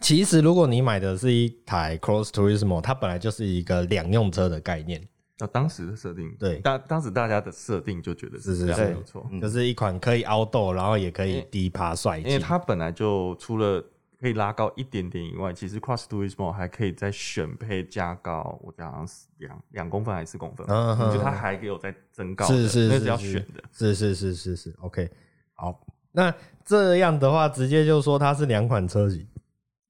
[0.00, 5.06] 其实，如果你买的是一台 Cross Turismo，它本来就是一个两用车的概念。
[5.38, 12.28] 那当时的设定，对，当当时大家的设定就觉得是这样，没有错，就是一款可以 outdoor，然后也可以低趴帅气。
[12.28, 13.84] 因为它本来就除了
[14.20, 20.64] 可以拉高一点点以外，其实 Cross Turismo 还可以再选配加高，我讲好像是两两公分还是四公分？
[20.68, 24.74] 嗯哼，就它还可以有再增高，是是那是要选的，是是是是是。
[24.80, 25.10] OK，
[25.54, 26.32] 好，那
[26.64, 29.26] 这样的话，直接就说它是两款车型。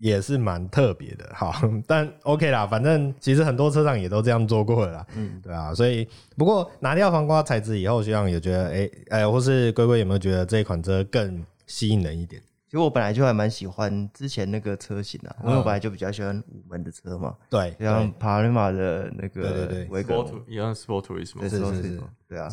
[0.03, 1.55] 也是蛮特别的，好，
[1.87, 12.43] 但 OK 啦，反正其实很多车厂也都这样做过了啦，嗯，对啊，所以不过拿掉防刮材质以后，学长也觉得，哎、欸、哎、欸，或是龟龟有没有觉得这一款车更吸引人一点？
[12.67, 22.49] 其实我本来就还蛮喜欢之前那个车型啊，因为我本来就比较喜欢五门的车嘛，对，像帕拉马的那个，对对对，Sport 一样 Sport 是是是，对啊，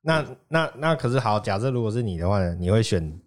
[0.00, 3.20] 那那那可是好，假设如果是你的话呢，你会选？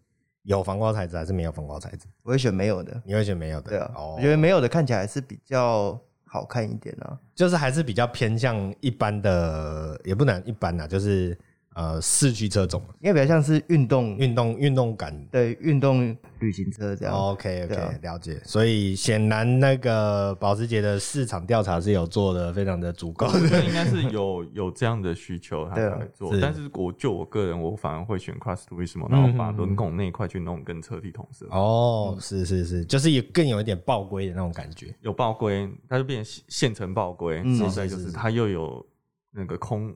[0.48, 2.08] 有防刮材质还是没有防刮材质？
[2.24, 3.02] 我会选没有的。
[3.06, 3.70] 你会选没有的？
[3.70, 11.38] 对啊，我觉得没有的看起来还是比较好看一点啊，就是还是比较偏向一般的，也不能一般啊，就是。
[11.78, 17.14] 呃，四驱车种，因为比较像是运动、运动、运动感，对，运动旅行车这样。
[17.14, 18.42] OK，OK，了解。
[18.44, 26.36] 所以显然那个保时捷的市场调查是有做的非常的足够的，应该是有有这样的需求他才会做。
[26.42, 31.46] 但是我就我个人，我反而会选 Cross Turismo，然后把轮拱那一块去弄跟车体同色。
[31.52, 38.84] 哦，是是是，就是也更有一点爆规的那种感觉，有爆规，它就变成现成爆龟，然后再就是它又有
[39.30, 39.96] 那个空。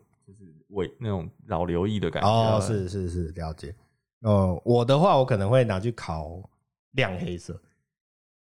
[0.72, 3.74] 尾那种老刘毅的感觉哦，是是是，了解。
[4.22, 6.42] 呃，我的话，我可能会拿去烤
[6.92, 7.60] 亮黑色，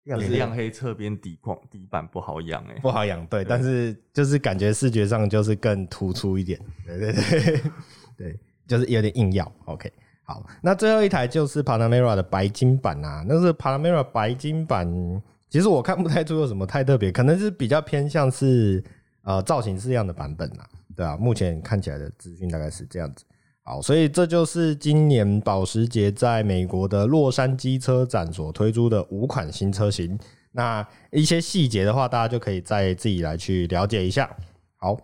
[0.06, 7.62] 就是亮黑侧边底框底板不好养哎，不好养，对，但是就是感觉视觉上就是更突出一点， 对对对
[8.18, 9.52] 对，就是有点硬要。
[9.66, 9.92] OK，
[10.24, 14.88] 好，那最后一台就是 Panamera 的白金版啊，那是 Panamera 白金版，
[15.50, 18.84] 其实我看不太出有什么太特别，可能是比较偏向是
[19.22, 20.68] 呃造型式样的版本啊。
[21.00, 23.24] 对啊，目前看起来的资讯大概是这样子。
[23.62, 30.20] 好，所以这就是今年保时捷在美国的洛杉矶车展所推出的五款新车型。
[30.52, 34.30] 那一些细节的话，大家就可以再自己来去了解一下。
[34.76, 34.98] 好，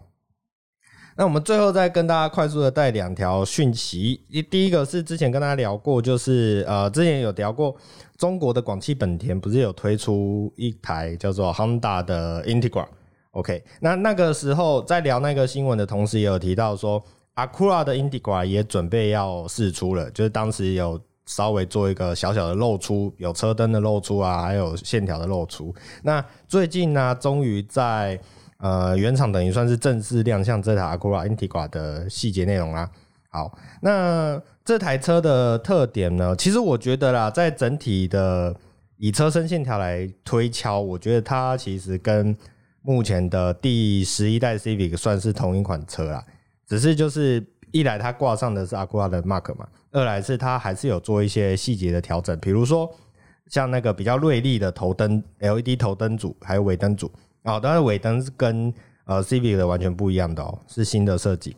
[1.16, 4.26] 那我们最后再跟大家快速的带两条讯息。
[4.28, 7.74] 一第一个是之前跟大家聊过，就是呃，之前有聊过
[8.18, 12.86] 中国的广汽本田不是有推出一台叫做 Honda 的 Integra。
[13.36, 17.04] OK，那那个时候在聊那个新闻的同时，也有提到说
[17.36, 25.76] ，Acura 的 Integra 也准备要试出了，就是当时有稍微做一个小小的露出，有车灯的露出啊，还有线条的露出。
[26.02, 28.18] 那最近呢，终于在
[28.60, 32.90] 呃原厂等于算是正式亮相这台 Acura Integra 的细节内容啦。
[33.30, 38.56] 好，那这台车的特点呢，其实我觉得啦，在整体的
[38.96, 42.34] 以车身线条来推敲，我觉得它其实跟
[42.86, 46.24] 目前的第十一代 Civic 算是同一款车啦，
[46.68, 52.94] 只是就是一来它挂上的是 Acura 的 Mark 嘛，二来是它还是有做一些细节的调整，比如说
[53.48, 57.12] 像那个比较锐利的头灯 LED 头灯组，还有尾灯组。
[57.44, 58.74] 啊，当然尾灯是跟
[59.06, 61.56] 呃 Civic 的完全不一样的哦，是新的设计。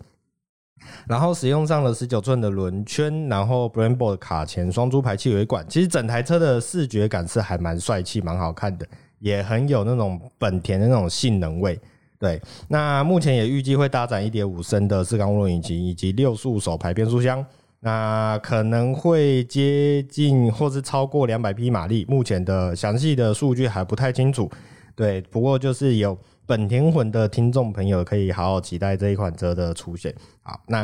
[1.07, 8.85] 然后使用上了十九寸的轮圈，然后 Brembo 的卡钳双珠排气尾管，其实整台车的视觉感是还蛮帅气、蛮好看的，
[9.19, 11.79] 也很有那种本田的那种性能味。
[12.19, 17.45] 对，那目前也预计会搭载一点五升的四缸涡轮引擎以及六速手排变速箱，
[17.81, 24.49] 那可能会接近或是超过两百匹马力，目前的详细的数据还不太清楚。
[24.95, 30.11] 对，不过就是有本田魂的听众朋友可以好好期待这一款车的出现。
[30.41, 30.83] 好，那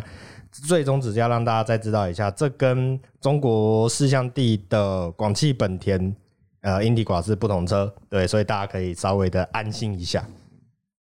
[0.52, 6.16] 最终只是要让大家再知道一下，这跟中国四象地的广汽本田
[6.64, 10.26] 呃 Integra 是不同车，对，所以大家可以稍微的安心一下。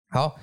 [0.10, 0.36] 好，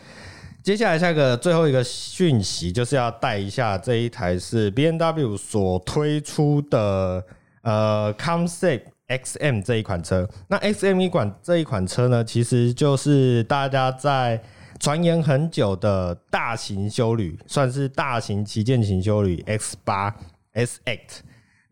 [0.63, 7.25] 接下来下一个最后一个讯息就是要带一下这一台是 BMW 所推出的
[7.63, 10.29] 呃 Concept XM 这一款车。
[10.49, 14.41] 那 XM 一款这一款车呢，其实就是大家在
[14.79, 20.15] 传言很久的大型修旅，算是大型旗舰型修旅 X 八
[20.53, 21.21] S Eight。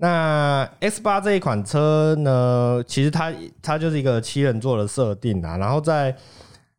[0.00, 6.16] 那 X 八这一款车呢，其实它它就是一个七人座的设定啊，然后在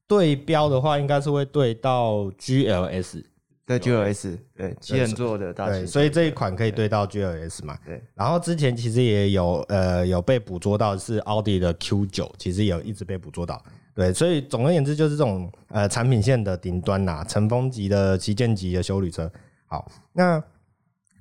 [0.08, 3.24] 对标的话，应该是会对到 GLS，
[3.66, 7.78] 对 GLS，对七人座的大型，所以这一款可以对到 GLS 嘛？
[7.86, 8.02] 对。
[8.16, 13.62] 然后之前其实也有呃有被捕捉到是奥迪的 Q 九，其实也有一直被捕捉到。
[13.94, 19.30] 对，所以总而言之就是这种呃产品线的顶端呐，乘风级的旗舰级的修旅车。
[19.66, 20.42] 好，那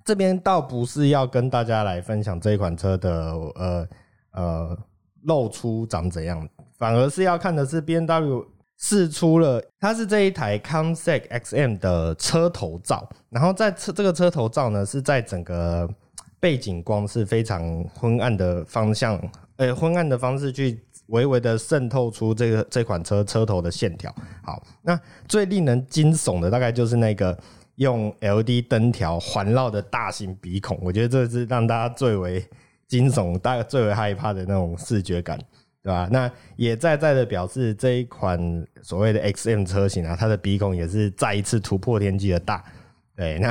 [0.09, 3.11] 这边倒不是要跟大家来分享这一款车的
[3.57, 3.89] 呃
[4.31, 4.79] 呃
[5.25, 8.43] 露出长怎样，反而是要看的是 BMW。
[8.79, 15.87] 试出了，它是这一台 Concept XM 的车头照，然后在车这个车头照呢，是在整个
[16.39, 19.21] 背景光是非常昏暗的方向，
[19.57, 24.15] 呃，昏暗的方式去微微的渗透出这个这款车车头的线条。
[24.45, 27.37] 好，那最令人惊悚的大概就是那个
[27.79, 32.45] 用 L D 灯条环绕的大型鼻孔，我觉得这是让大家最为
[32.87, 35.37] 惊悚、大家最为害怕的那种视觉感。
[35.81, 36.09] 对吧？
[36.11, 38.39] 那也在在的表示这一款
[38.83, 42.63] 所谓的 XM 车型啊，它的鼻孔也是再一次突破天际的大。
[43.17, 43.51] 对，那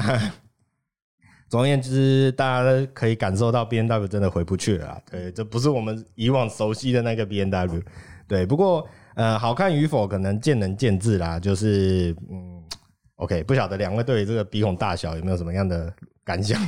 [1.50, 5.02] 总而言之，大家可以感受到 BMW 真的回不去了。
[5.10, 7.82] 对，这不是我们以往熟悉的那个 BMW。
[8.28, 11.40] 对，不过呃，好看与否可能见仁见智啦。
[11.40, 12.57] 就是嗯
[13.17, 16.60] ，OK，不晓得两位对于这个鼻孔大小有没有什么样的感想？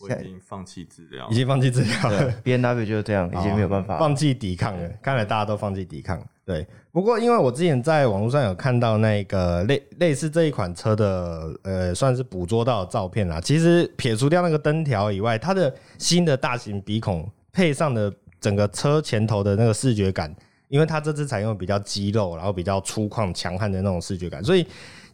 [0.00, 2.32] 我已经放弃治疗，已经放弃治疗了。
[2.44, 4.88] B N W 就是这样，已经没有办法放弃抵抗了。
[5.02, 6.24] 看来大家都放弃抵抗。
[6.44, 13.40] 对，不过因为我之前在网络上有看到那个类类似这一款车的，呃，算是捕捉到的照片啦。
[13.40, 18.10] 其实撇除掉那个灯条以外，它的新的大型鼻孔配上的
[18.40, 20.32] 整个车前头的那个视觉感，
[20.68, 24.64] 因为它这次采用比较肌肉，然后比较粗犷强悍的那种视觉感，所以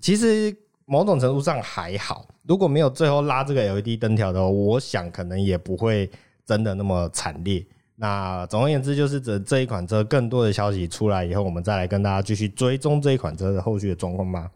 [0.05, 0.55] 其实。
[0.87, 6.11] 某种程度上还好，如果没有最后拉这个 LED 灯条的话，我想可能也不会
[6.45, 7.67] 真的那么惨烈。
[7.97, 14.51] 那总而言之，就是这这一款车更多的消息出来以后，我们再来跟大家继续追踪这一款车的后续的状况吧。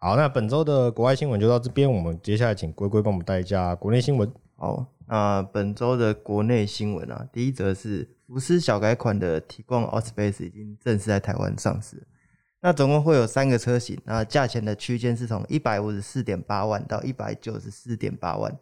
[0.00, 4.28] 好，那本周的国外新闻就到这边，我们接下来请龟龟帮我们带一下国内新闻。
[4.56, 12.04] 好，那本周的国内新闻啊，第一则是福斯小改款的 Tiguan Allspace 已经正式在台湾上市。
[12.62, 18.54] 那总共会有三个车型，那价钱的区间是从一百五十四点八万到一百九十四点八万，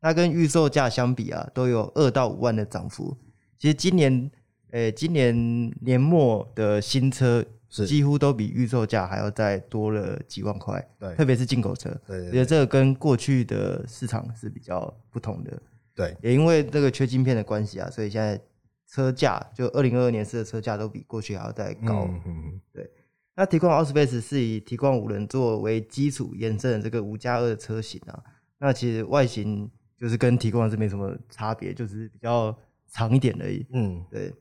[0.00, 3.14] 那跟预售价相比啊，都有二到五万的涨幅。
[3.58, 4.30] 其实今年，
[4.70, 15.62] 诶、欸，今年年末的新车几乎都比预售价还要再多了几万块，对，特别是进口车，对，对，对，也这个跟过去的市场是比较不同的，
[15.94, 18.40] 对，也因为这个缺晶片的关系啊，所以现在
[18.88, 22.90] 车价就二零二二年式的车价都比过去还要再高，嗯嗯，对。
[23.34, 28.22] 那 Tiguan Allspace 是以 Tiguan 五人座为基础延伸的这个五加二的车型啊，
[28.58, 32.54] 那其实外形就是跟 Tiguan 是没什么差别，就是比较
[32.90, 33.66] 长一点而已。
[33.72, 34.34] 嗯，对。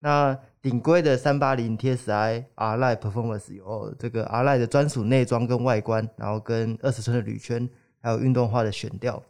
[0.00, 7.68] 那顶规的三八零 TSI R-Line Performance 有这个 R-Line 的专属内装跟外观，然后跟二十寸的铝圈，
[8.00, 9.22] 还有运动化的悬吊。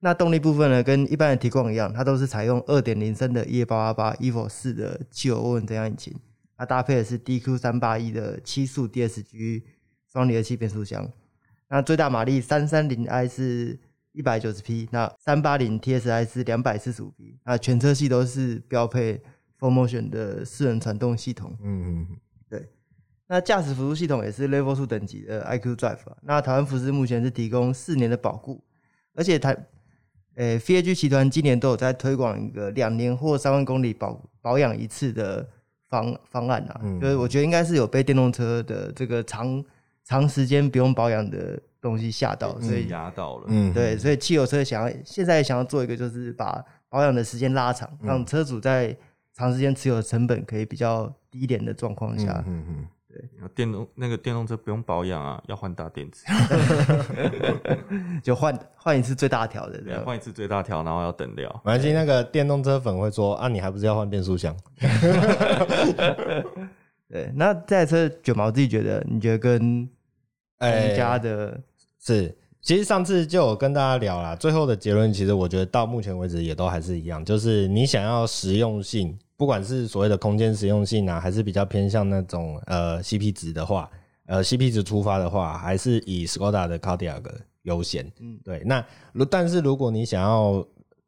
[0.00, 6.14] 那动力部分呢，跟一般的 Tiguan 一样，它都是采用二点零升的 EA888 Evo 四的汽油涡轮增压引擎。
[6.62, 9.64] 它搭配的是 DQ 三八一的七速 DSG
[10.06, 11.10] 双离合器变速箱，
[11.68, 13.76] 那最大马力三三零 i 是
[14.12, 19.14] 一百九十匹，那三八零 TSI 是两百四十五匹，那全车系都是标配
[19.58, 21.52] f o r m o t i o n 的四轮传动系统。
[21.64, 22.16] 嗯嗯，
[22.48, 22.68] 对。
[23.26, 25.98] 那驾驶辅助系统也是 Level 2等级的 iQ Drive。
[26.22, 28.62] 那台湾福斯目前是提供四年的保固，
[29.14, 29.66] 而且台
[30.36, 35.48] 诶 VAG 集团今年都有在推广一个两年或三万公里保保养一次的。
[35.92, 39.62] 方方案啊，就是我觉得应该是有被电动车的这个长
[40.04, 43.44] 长时间不用保养的东西吓到，所以压到了。
[43.48, 48.96] 嗯，对，所以汽油车想要现在想要做一个，就是把保养的时间拉长，让车主在
[49.34, 52.42] 长时间持有的成本可以比较低一点的状况下。
[52.46, 52.86] 嗯嗯。
[53.12, 53.22] 对，
[53.54, 56.24] 电动那个电动车不用保养啊，要换大电池，
[58.24, 61.60] 就换换一次最大条的，对，换一次最大条，然后要等料。
[61.62, 64.56] 反正那个电动车粉会说啊，你还不是要换变速箱？
[67.10, 69.86] 对，那这台车卷毛自己觉得，你觉得跟
[70.60, 71.60] 人家的、欸、
[72.00, 72.34] 是？
[72.62, 83.90] 其实上次就有跟大家聊啦，最后的结论其实我觉得到目前为止也都还是一样，就是你想要实用性，不管是所谓的空间实用性啊，还是比较偏向那种呃 CP 值的话，
[84.26, 87.20] 呃 CP 值出发的话，还是以 Skoda 的 Kodiaq
[87.62, 88.08] 优先。
[88.20, 88.62] 嗯，对。
[88.64, 90.64] 那如但是如果你想要，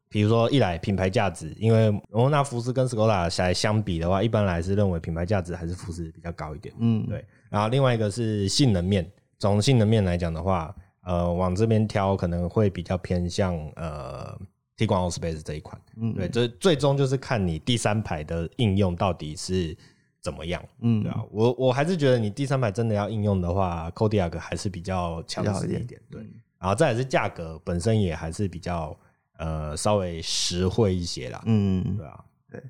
[0.09, 6.75] 比如说一来品牌价值，因为我拿福斯跟 Skoda 来相比的话，一般来是认为品牌价值还是福斯比较高一点。
[6.77, 7.23] 嗯，对。
[7.49, 9.09] 然后另外一个是性能面，
[9.39, 10.75] 从性能面来讲的话。
[11.07, 14.35] 呃，往这边挑可能会比较偏向呃
[14.77, 19.75] ，Tiguan Allspace 这一款，嗯，对，这最终就是看你第三排的应用到底是
[20.21, 26.21] 怎么样，嗯，对啊，我我还是觉得你第三排真的要应用的话，Kodiak 还是比较强势一点，对，
[26.59, 28.97] 然后再来是价格本身也还是比较
[29.37, 32.63] 呃稍微实惠一些啦，嗯，对啊，对，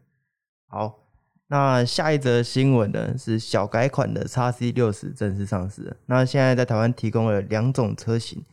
[0.68, 1.02] 好。
[1.48, 5.96] 那下一则新闻呢，是小改款的 XC 六十正式上市。
[6.08, 8.44] 那现在在台湾提供了两种车型，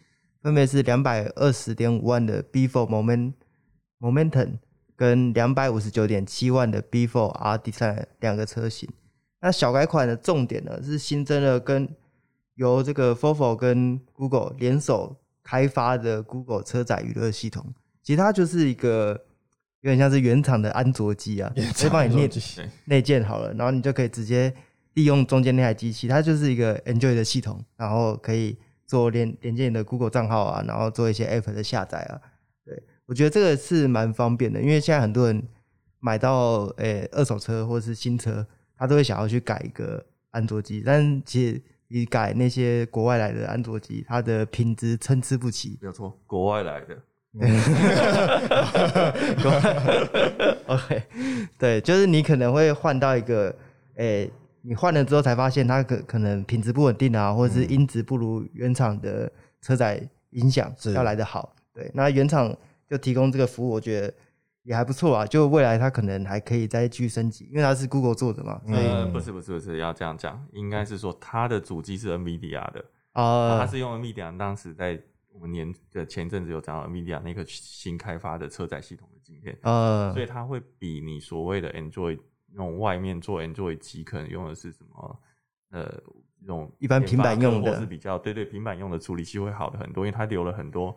[0.42, 3.32] 分别是两百二十点五万的 B4 Moment
[4.03, 4.59] Momentum
[4.96, 8.90] 跟两百五十九点七万的 B4 R Design 两个车型。
[9.40, 11.88] 那小改款的重点呢，是新增了跟
[12.57, 17.72] 由这个 Folvo 跟 Google 联手开发的 Google 车载娱乐系统，
[18.03, 19.24] 其实它就是一个。
[19.84, 22.30] 有点像是原厂的安卓机啊，直接帮你内
[22.84, 24.55] 内建好了，然后你就可以直接
[24.94, 32.14] 利用中间那台机器，它就是一个 Android 的系统，然后可以做连连接你的 Google 账号啊，然后做一些 App 的下载啊。
[33.07, 35.42] 对，我觉得这个是蛮方便的，因为现在很多人
[36.00, 38.46] 买到诶、欸、二手车或者是新车，
[38.76, 45.78] 他都会想要去改一个安卓机，但其实你改那些国外来的安卓机，它的品质参差不齐。
[45.80, 46.96] 没有错，国外来的。
[50.66, 51.03] OK，
[51.59, 53.48] 对，就是你可能会换到一个，
[53.96, 54.30] 诶、欸，
[54.61, 59.30] 你换了之后才发现它可可能品质不稳定啊，或者是音质不如原厂的
[59.61, 61.55] 车载音响要来的好。
[61.72, 62.55] 对，那原厂
[62.93, 64.14] 就提供这个服务，我觉得
[64.62, 65.26] 也还不错啊。
[65.26, 68.61] 就未来它可能还可以再继续升级，因为它是 Google 做的嘛。
[68.66, 75.03] 所以、嗯、不是不是不是要这样讲，应该是说它的主机是 NVIDIA 的啊，它是用 NVIDIA 当时在。
[75.34, 82.18] 我们年的前阵子有讲到 NVIDIA 那个新开发的车载系统的晶片，呃，所以它会比你所谓的 Android
[82.51, 85.20] 那种外面做 Android 机可能用的是什么
[85.70, 85.86] 呃，
[86.38, 90.95] 这种一般平板用的，或是比较对对平板用的处理器会好的很多，因为它留了很多。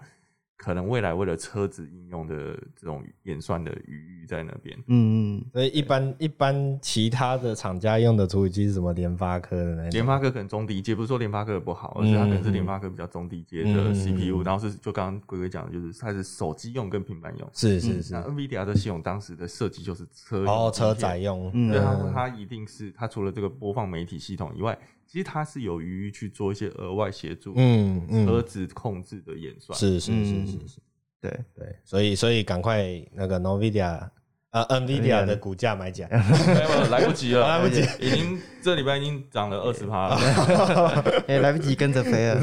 [0.57, 9.89] 可能未来为了车子应用的这种演算的余裕在那边，嗯嗯，所以一般一般其他的厂家用的处理器是什么联发科的呢？
[9.89, 18.13] 联发科可能中低阶，不是说联发科不好，而是它可能是联发科比较中低阶的 CPU，、嗯、然后是就刚刚龟龟讲的，就是它是手机用跟平板用，是是是。
[18.13, 24.77] 那 NVIDIA 的系统当时的设计就是车哦车载用，所以它它一定是它除了这个播放媒体系统以外。
[25.07, 30.79] 其实它是有余裕去做一些额外协助，嗯嗯，车子控制的演算，是是是是是，
[31.21, 31.39] 对。
[31.55, 32.83] 对，所以所以赶快
[33.13, 34.09] 那个 NVIDIA
[34.49, 36.09] 啊 NVIDIA 的股价买起来，
[36.89, 42.39] 来不及了， 来不及，已经这礼拜已经涨了二十趴了， 哎，来不及跟着飞了，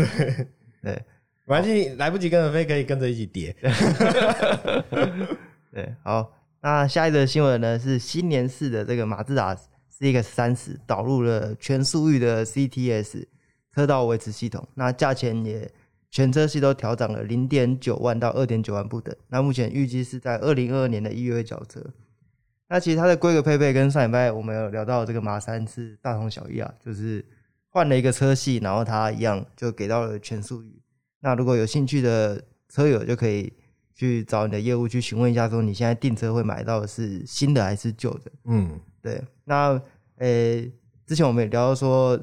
[0.83, 0.93] 对，
[1.45, 3.55] 没关系，来不及跟着飞，可以跟着一起跌，
[5.73, 9.57] 对，好，那下一则新闻呢是新年式的这个马自达。
[10.03, 13.25] CX 三十导入了全速域的 CTS
[13.73, 15.71] 车道维持系统，那价钱也
[16.11, 19.15] 全车系都调涨了零点九万到二点九万不等。
[19.29, 21.81] 那目前预计是在二零二二年的一月交车。
[22.69, 27.25] 那其实它的规格配备跟上礼拜我们有聊到这个马三是大同小异啊，就是
[27.69, 30.83] 换了一个车系，然后它一样就给到了全速域。
[31.21, 33.53] 那如果有兴趣的车友就可以
[33.95, 38.33] 去找你的业务去询问一下，说你现在订车会买到的是新的还是旧的？
[38.47, 39.81] 嗯，对，那。
[40.19, 40.73] 诶、欸，
[41.05, 42.17] 之前我们也聊到说，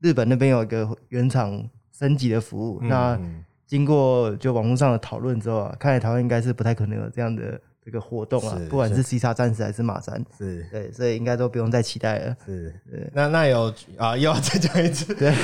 [0.00, 2.78] 日本那边有一个原厂升级的服务。
[2.82, 3.20] 嗯、那
[3.66, 12.36] 经过就网络上的讨论之后啊，看来台湾应该是不太可能有这样的这个活动啊，不管是 C 叉战士还是马三，是对，所以应该都不用再期待了。
[12.46, 12.72] 是，
[13.12, 15.34] 那那有啊，又要再讲一次，对，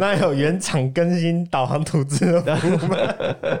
[0.00, 2.96] 那有原厂更新导航图资的服务吗？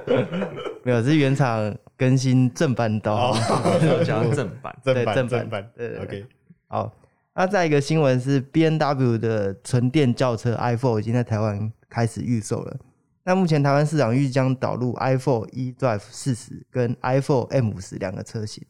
[0.82, 3.62] 没有，是原厂更新正版导航，
[4.04, 6.26] 讲正版，正版，正版，对，，OK，
[6.68, 6.92] 好。
[7.36, 12.76] 那再一个新闻是 B N W 的纯电轿车 i4 已经在台湾开始预售了。
[13.24, 18.64] 那目前台湾市场预将导入 i4 eDrive 四十跟 i4 M 五十两个车型。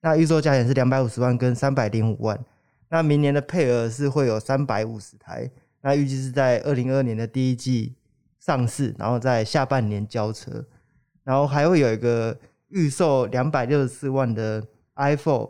[0.00, 2.38] 那预售价钱是两百五十万跟三百零五万。
[2.88, 5.50] 那明年的配额是会有三百五十台。
[5.80, 7.96] 那预计是在二零二二年的第一季
[8.38, 10.64] 上市，然后在下半年交车。
[11.24, 12.38] 然后还会有一个
[12.74, 14.62] 预售两百六十四万的
[14.96, 15.48] iPhone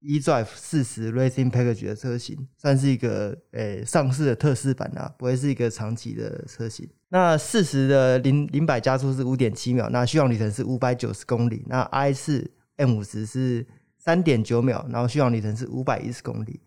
[0.00, 6.88] eDrive 四十 Racing Package 的车型，算是一个诶、上市的特试版啊，不会是一个长期的车型。
[7.10, 11.62] 那四十的零零百加速是五点七秒，那续航里程是五百九十公里。
[11.68, 13.66] 那 i 四 M 五十是
[13.98, 16.58] 三点九秒，然后续航里程是五百一十公里。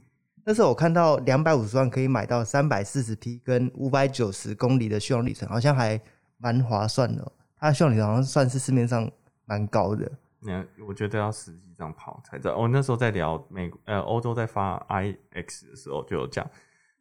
[0.46, 6.00] 那时候我看到两百五十万可以买到三百四十匹跟五百九十公里的续航里程，好像还
[6.38, 7.32] 蛮划算的。
[7.58, 9.10] 它续航里程好像算是市面上
[9.46, 10.12] 蛮高的。
[10.40, 12.58] 你看，我觉得要实际上跑才知道。
[12.58, 16.46] 我那时候在聊美呃欧洲在发 iX 的时候就有讲，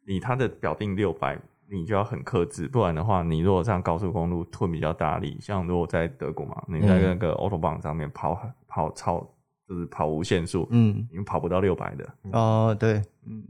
[0.05, 1.37] 你它的表定六百，
[1.67, 9.19] 你就要很克制，不然的话，你如果上高速公路吞比较大力，像如果在德国嘛，你在那个 Autobahn 上面跑跑超
[9.67, 12.09] 就是跑无限速，嗯，你跑不到六百的。
[12.31, 13.43] 哦，对，嗯，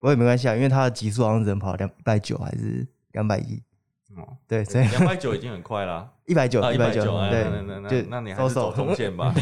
[0.00, 3.62] 我也没关系啊，因为它的极速好像只能跑两百九还是两百一。
[4.16, 9.32] 哦，对，所以两百九已经很快了， 一百九，一百九，对，那那那那你还是走中线吧。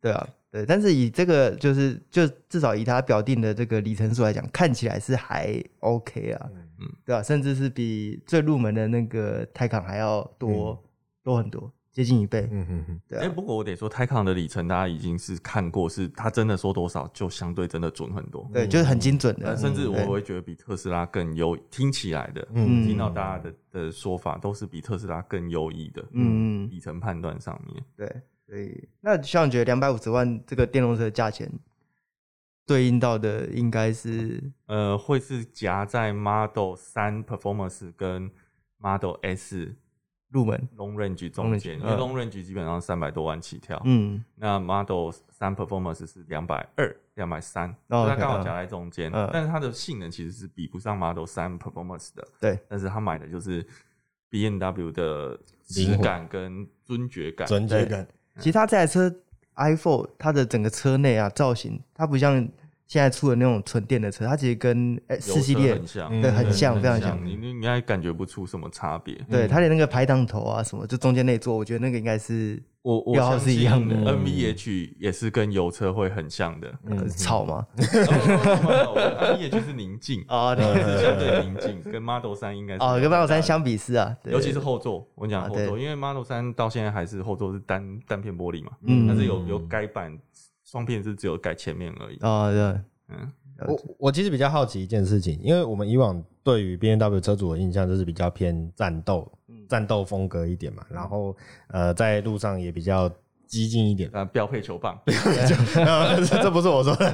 [0.00, 6.48] 对啊，对，但是以这个就是就至少以他表定的这个里程数来讲，看起来是还 OK 啊，
[6.80, 10.82] 嗯，对啊，甚至是比最入门的那个 Taycan 还要多
[11.22, 11.72] 多很多。
[11.92, 13.20] 接近一倍，嗯嗯嗯，对、啊。
[13.20, 31.46] 哎、欸，不过我得说，Taycan 的里程大家已经是看过，是它真的说多少就相对真的准很多，对，就是很精准的，甚至我会觉得比特斯拉更优，听起来的，嗯，听到大家的的说法都是比特斯拉更优异的，嗯，里程判断上面，对，所以那像你觉得两百五十万这个电动车的价钱
[32.66, 38.30] 对应到的应该是，呃，会是夹在 Model 三 Performance 跟
[38.78, 39.74] Model S。
[40.32, 43.80] 入门 long range 中间，因为 long range 基本上三百多万起跳。
[43.84, 49.12] 嗯，那 Model 三 Performance 是两百二、两百三，它刚好夹在中间。
[49.32, 52.26] 但是它的性能其实是比不上 Model 三 Performance 的。
[52.40, 53.64] 对，但是他买的就是
[54.30, 57.46] BMW 的质感跟尊爵感。
[57.46, 58.08] 尊爵感。
[58.38, 59.14] 其实它这台车
[59.56, 62.48] iPhone 它的整个车内啊造型，它不像。
[62.92, 67.18] 现在出的那种纯电的车，它其实跟四系列很像，对，很像，非常像。
[67.24, 69.14] 你你应该感觉不出什么差别。
[69.30, 73.96] 对，它的那个排档头啊什么，就中间那座，我觉得那个应该是我我相信是一样的。
[73.96, 76.70] NVH 也是跟油车会很像的，
[77.16, 77.66] 吵吗？
[77.78, 80.62] NVH 是宁静啊， 对，
[81.02, 85.08] 相对宁静，跟 Model 三应该是哦，跟 Model 三相比是啊，尤其是后座。
[85.14, 90.18] 我讲后座，因为 Model 三到现在还是后座是单单片玻璃嘛，嗯，但是有有改版。
[90.72, 92.16] 双片是只有改前面而已。
[92.20, 92.62] 啊，对，
[93.08, 93.30] 嗯，
[93.68, 99.30] 我我其实比较好奇一件事情，因为我们以往对于 BMW 车主的印象就是比较偏战斗，
[99.68, 101.36] 战斗风格一点嘛，然后
[101.68, 103.06] 呃，在路上也比较
[103.46, 107.10] 激进一点，啊，标配球棒， 这不是我说的。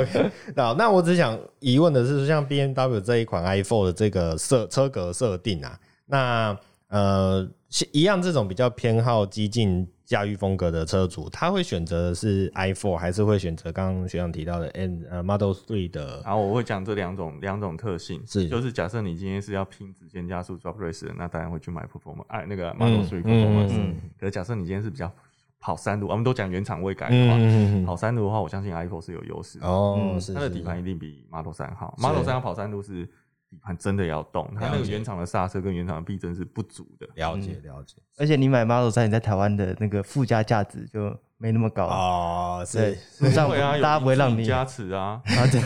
[0.00, 6.58] OK，那那我只想疑问的是，像 BMW 这一款 iPhone 的这个设车格设定啊，那
[6.88, 7.46] 呃，
[7.92, 9.86] 一样这种比较偏好激进。
[10.04, 16.20] 驾驭风格的车主，他会选择的是 i4，还是会选择刚刚学长提到的 N 呃 Model 3的？
[16.24, 23.72] 然后我会讲这两种两种特性，是就是假设你今天是要拼直线加速 drop race 的，那当然会去买 performance，哎那个 Model 3 performance。
[23.72, 25.10] 嗯嗯、可是假设你今天是比较
[25.58, 31.94] 跑山路，我们都讲原厂未改的话，跑山路的话，我相信 i4 是有优势的哦，它的底盘一定比 Model 3好。
[31.98, 33.08] Model 3要跑山路是。
[33.54, 37.06] 底盘真的要动，它那个原厂的刹车跟原厂的避震是不足的。
[37.14, 42.66] 了解了解，而且你买 Model 三你在台湾的那个附加价值就没那么高哦。
[42.72, 42.96] 对，
[43.30, 45.22] 上大家不会让你加持啊。
[45.24, 45.60] 啊，对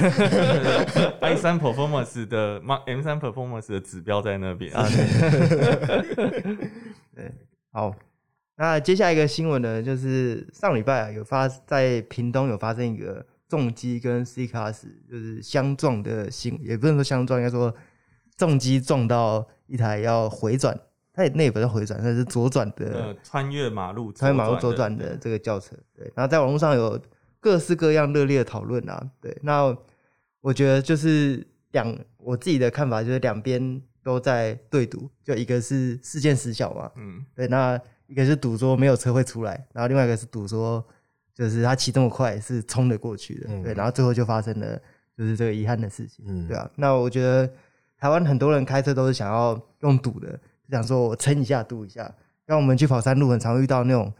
[1.32, 4.86] i 三 Performance 的 M 三 Performance 的指标在那边啊。
[7.14, 7.32] 对，
[7.72, 7.95] 好，
[8.57, 13.24] 那接下来一个新闻呢，就是上礼拜啊，有发在屏东有发生一个。
[13.49, 17.74] 重机跟 C Class 就是相撞的新，也不能说相撞，应该说
[18.36, 20.78] 重机撞到一台要回转，
[21.14, 25.74] 它也那也不是回转，它是左转的、呃，穿越马路，穿越马路左转的这个轿车。
[25.96, 27.01] 对，然后在网络上有
[27.40, 29.11] 各式各样热烈的讨论啊。
[29.18, 29.74] 对，那
[30.42, 40.86] 我觉得就是两，我自己的看法就是两边都在对赌，就一个是事件时小嘛，嗯，对，那一个是赌说没有车会出来，然后另外一个是赌说。
[41.39, 44.76] 就是他骑这么快是冲得过去的，嗯、对，然后最后就发生了
[45.16, 46.68] 就是这个遗憾的事情，嗯、对啊。
[46.74, 47.49] 那我觉得
[47.97, 50.36] 台湾很多人开车都是想要用赌的，
[50.68, 52.12] 想说我撑一下赌一下。
[52.45, 54.11] 让我们去跑山路，很常遇到那种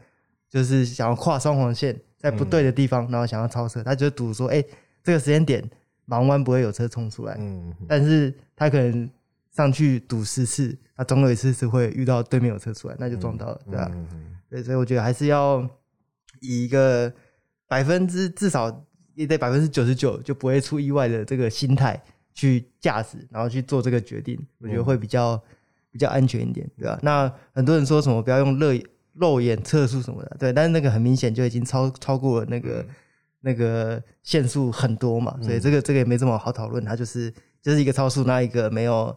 [0.47, 4.63] 就是想要跨双黄线，在不对的地方，然后想要超车，他就赌说，哎，
[5.03, 5.67] 这个时间点
[6.07, 7.35] 盲弯不会有车冲出来。
[7.39, 9.09] 嗯，但是他可能
[9.49, 13.91] 上去赌十次，他总有一次是会遇到对面有车出来，那就撞到了，对吧？
[14.47, 15.67] 对，所以我觉得还是要
[16.41, 17.11] 以一个
[17.67, 18.85] 百分之至少
[19.15, 22.01] 也得百分之九十九就不会出意外的这个心态
[22.33, 25.41] 去驾驶，然后去做这个决定，我觉得会比较
[25.91, 26.99] 比较安全一点，对吧？
[27.01, 28.73] 那很多人说什么不要用热。
[29.15, 32.95] 肉眼测速什么的，对，但是那个很明显就已经超超过了那个、嗯、
[33.41, 39.13] 那个限速很多嘛，所以这个这个也没这么好讨论，它就是就是一个超速，那一个没有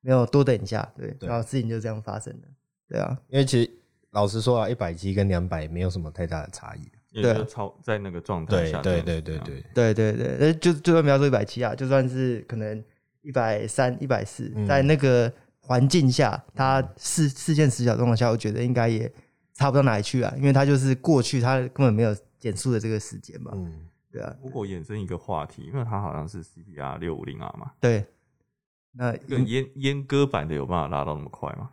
[0.00, 2.48] 没有多等一下，对，对然后事情就这样发生了，
[2.88, 3.70] 对啊，因为其实
[4.12, 6.80] 老实说啊，一百七跟两百没有什么太大的差异。
[7.20, 8.80] 对，超在那个状态下。
[8.80, 12.82] 对对对对对对对对，就就算描述一百七啊，就算是可能
[13.20, 19.12] 一百三、一百四，在那个环境下，它视视线死角状况下，我觉得应该也
[19.52, 23.52] 差不到哪里去啊，因为它就是过去它根本没有减速的这个时间嘛。
[23.54, 24.34] 嗯，对啊。
[24.42, 27.72] 如果延伸一个话题，因为它好像是 CPR 六五零 R 嘛。
[27.78, 28.06] 对。
[28.94, 31.70] 那阉阉割版的有办法拉到那么快吗？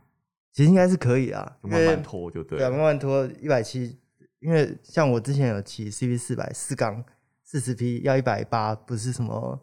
[0.59, 2.59] 其实应该是可以啊，慢慢拖就对。
[2.59, 3.97] 对，慢慢拖一百七，
[4.41, 7.01] 因为像我之前有骑 CB 四百四缸
[7.45, 9.57] 四十匹要一百八，不是什么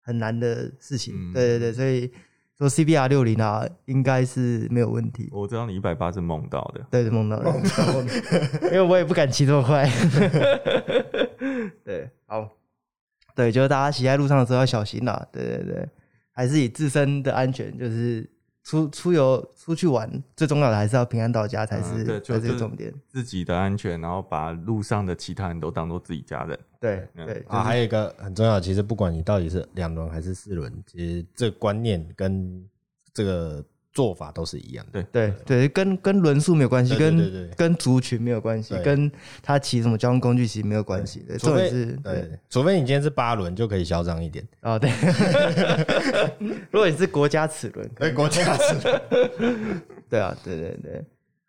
[0.00, 1.14] 很难的事情。
[1.14, 2.10] 嗯、对对对，所以。
[2.58, 5.28] 说 CBR 六零啊，应该是没有问题。
[5.32, 7.50] 我知道你一百八是梦到的，对，梦到的，
[8.70, 9.84] 因为我也不敢骑这么快。
[11.82, 12.48] 对，好，
[13.34, 15.26] 对，就是大家骑在路上的时候要小心啦。
[15.32, 15.88] 对对对，
[16.30, 18.30] 还是以自身的安全，就是
[18.64, 22.92] 出出游出去玩，最重要的还是要平安到家才是，才是这个重点。
[23.08, 26.58] 自己的安全，然后把路上的其他人都当做自己家人。
[26.80, 32.64] 对对，还有一个很重要，其实不管你到底是两轮还是四轮，其实这观念跟
[33.12, 35.02] 这个做法都是一样的。
[35.04, 39.10] 对对对，跟跟轮数没有关系，跟跟族群没有关系，跟
[39.42, 41.24] 他骑什么交通工具其实没有关系。
[41.28, 44.78] 对，除非是对，除非你今天是八轮就可以嚣张一点哦。
[44.78, 44.90] 对，
[46.70, 51.04] 如果你是国家齿轮，对国家齿轮， 对啊，对对对。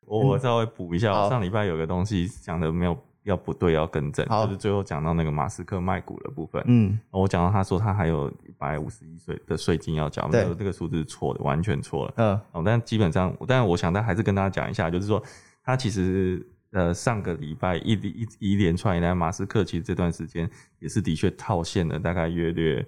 [0.05, 2.97] 我稍微补一下，上礼拜有个东西讲的没有。
[3.23, 6.61] 要不对，要更正，就是最后讲到那个马斯克卖股的部分。
[6.67, 12.13] 嗯，我讲到他说他还有一百五十一税的税金要缴，没有这个数字是错的，完全错了。
[12.17, 15.23] 嗯，哦，但基本上，但我想，但还是跟大家讲一下，就是说
[15.63, 20.49] 他其实呃上个礼拜一一一连串以来，马斯克其实这段时间
[20.79, 22.85] 也是的确套现了大概约略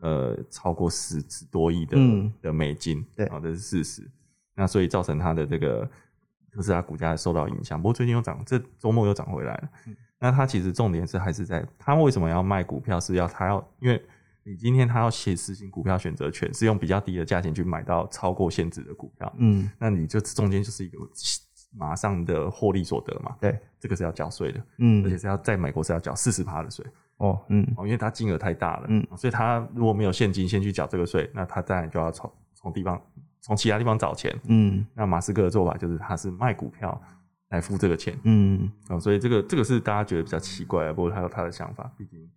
[0.00, 4.10] 呃超过十十多亿的、嗯、的美金，对，啊，这是事实。
[4.56, 5.88] 那所以造成他的这个。
[6.58, 9.68] 特斯拉股价受到影响，不过最近又涨，这周末又涨回来了。
[9.86, 12.98] 嗯、那它其实重点是还是在它为什么要卖股票？
[12.98, 14.04] 是要它要，因为
[14.42, 19.32] 你今天它要写实行股票选择权，是用比较低的价钱去买到超过限制的股票。
[19.38, 20.98] 嗯，那你就中间就是一个
[21.76, 23.36] 马上的获利所得嘛。
[23.40, 24.60] 对，这个是要缴税的。
[24.78, 26.84] 嗯，而且是要在美国是要缴四十趴的税。
[27.18, 28.86] 哦，嗯，哦，因为它金额太大了。
[28.88, 33.00] 嗯，所以他如果没有现金先去缴这个税，那他当然就要从从地方。
[33.40, 37.00] 从其他地方找钱，嗯，那马斯克的做法就是他是卖股票
[37.50, 42.28] 来付这个钱，嗯，哦，所以这个这个是大家觉得比较奇怪的，不过他有他的想法，毕竟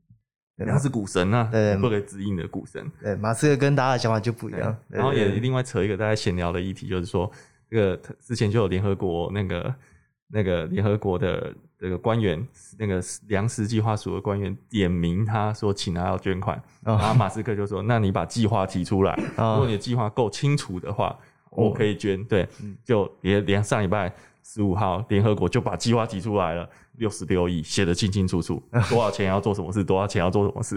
[0.66, 7.30] 他是股神啊，对，不可以指引的股神，对，马斯克跟大家的想法就不一样，然后也另外扯一个大家闲聊的议题，就是说
[7.70, 9.74] 这个之前就有联合国那个
[10.32, 11.54] 那个联合国的。
[11.82, 21.08] 这个官员，那个粮食计划署的官员点名，他说请他要捐款，哦、然后马斯克就说：“那你把计划提出来，哦、如果你的计划够清楚的话，
[21.50, 24.14] 哦、我可以捐。”对，嗯、就连连上礼拜
[24.44, 26.68] 十五号，联合国就把计划提出来了。
[26.98, 30.76] 六十六亿写得清清楚楚， 多少钱要做什么事，多少钱要做什么事。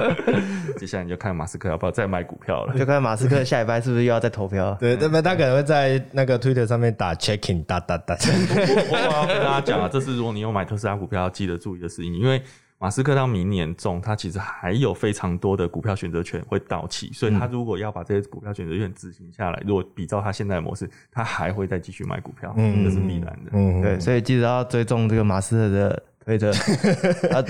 [0.78, 4.76] 接下来你就看马斯克要不要再买股票了，就看马斯克下一拜是不是又要再投票。
[4.80, 8.16] 对，那么他可能会在那个 Twitter 上面打 checking 哒哒哒。
[8.20, 12.42] 我要跟大家讲啊，这是如果你有买特斯拉股票要记得注意的事情，因为。
[12.84, 23.52] 马斯克到明年中，他其实还有非常多的股票选择权会到期，所以他如果要把这些股票选择权执行下来，如果比照他现在的模式，他还会再继续买股票，嗯，这是必然的。
[23.52, 26.50] 嗯，对，所以记得要追踪这个马斯克的推特，
[27.32, 27.42] 啊，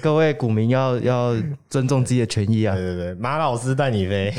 [0.00, 1.36] 各位股民要要
[1.68, 2.74] 尊重自己的权益啊。
[2.74, 4.32] 对对对，马老师带你飞。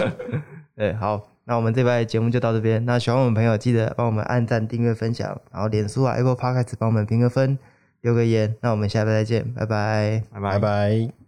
[0.74, 2.82] 对，好，那我们这边节目就到这边。
[2.86, 7.58] 那喜欢我们朋友记得帮我们按赞、订阅、分享，然后脸书啊、Apple Podcast 帮我们评个分。
[8.04, 11.23] 留个言，那我们下次再见，拜拜，拜拜拜。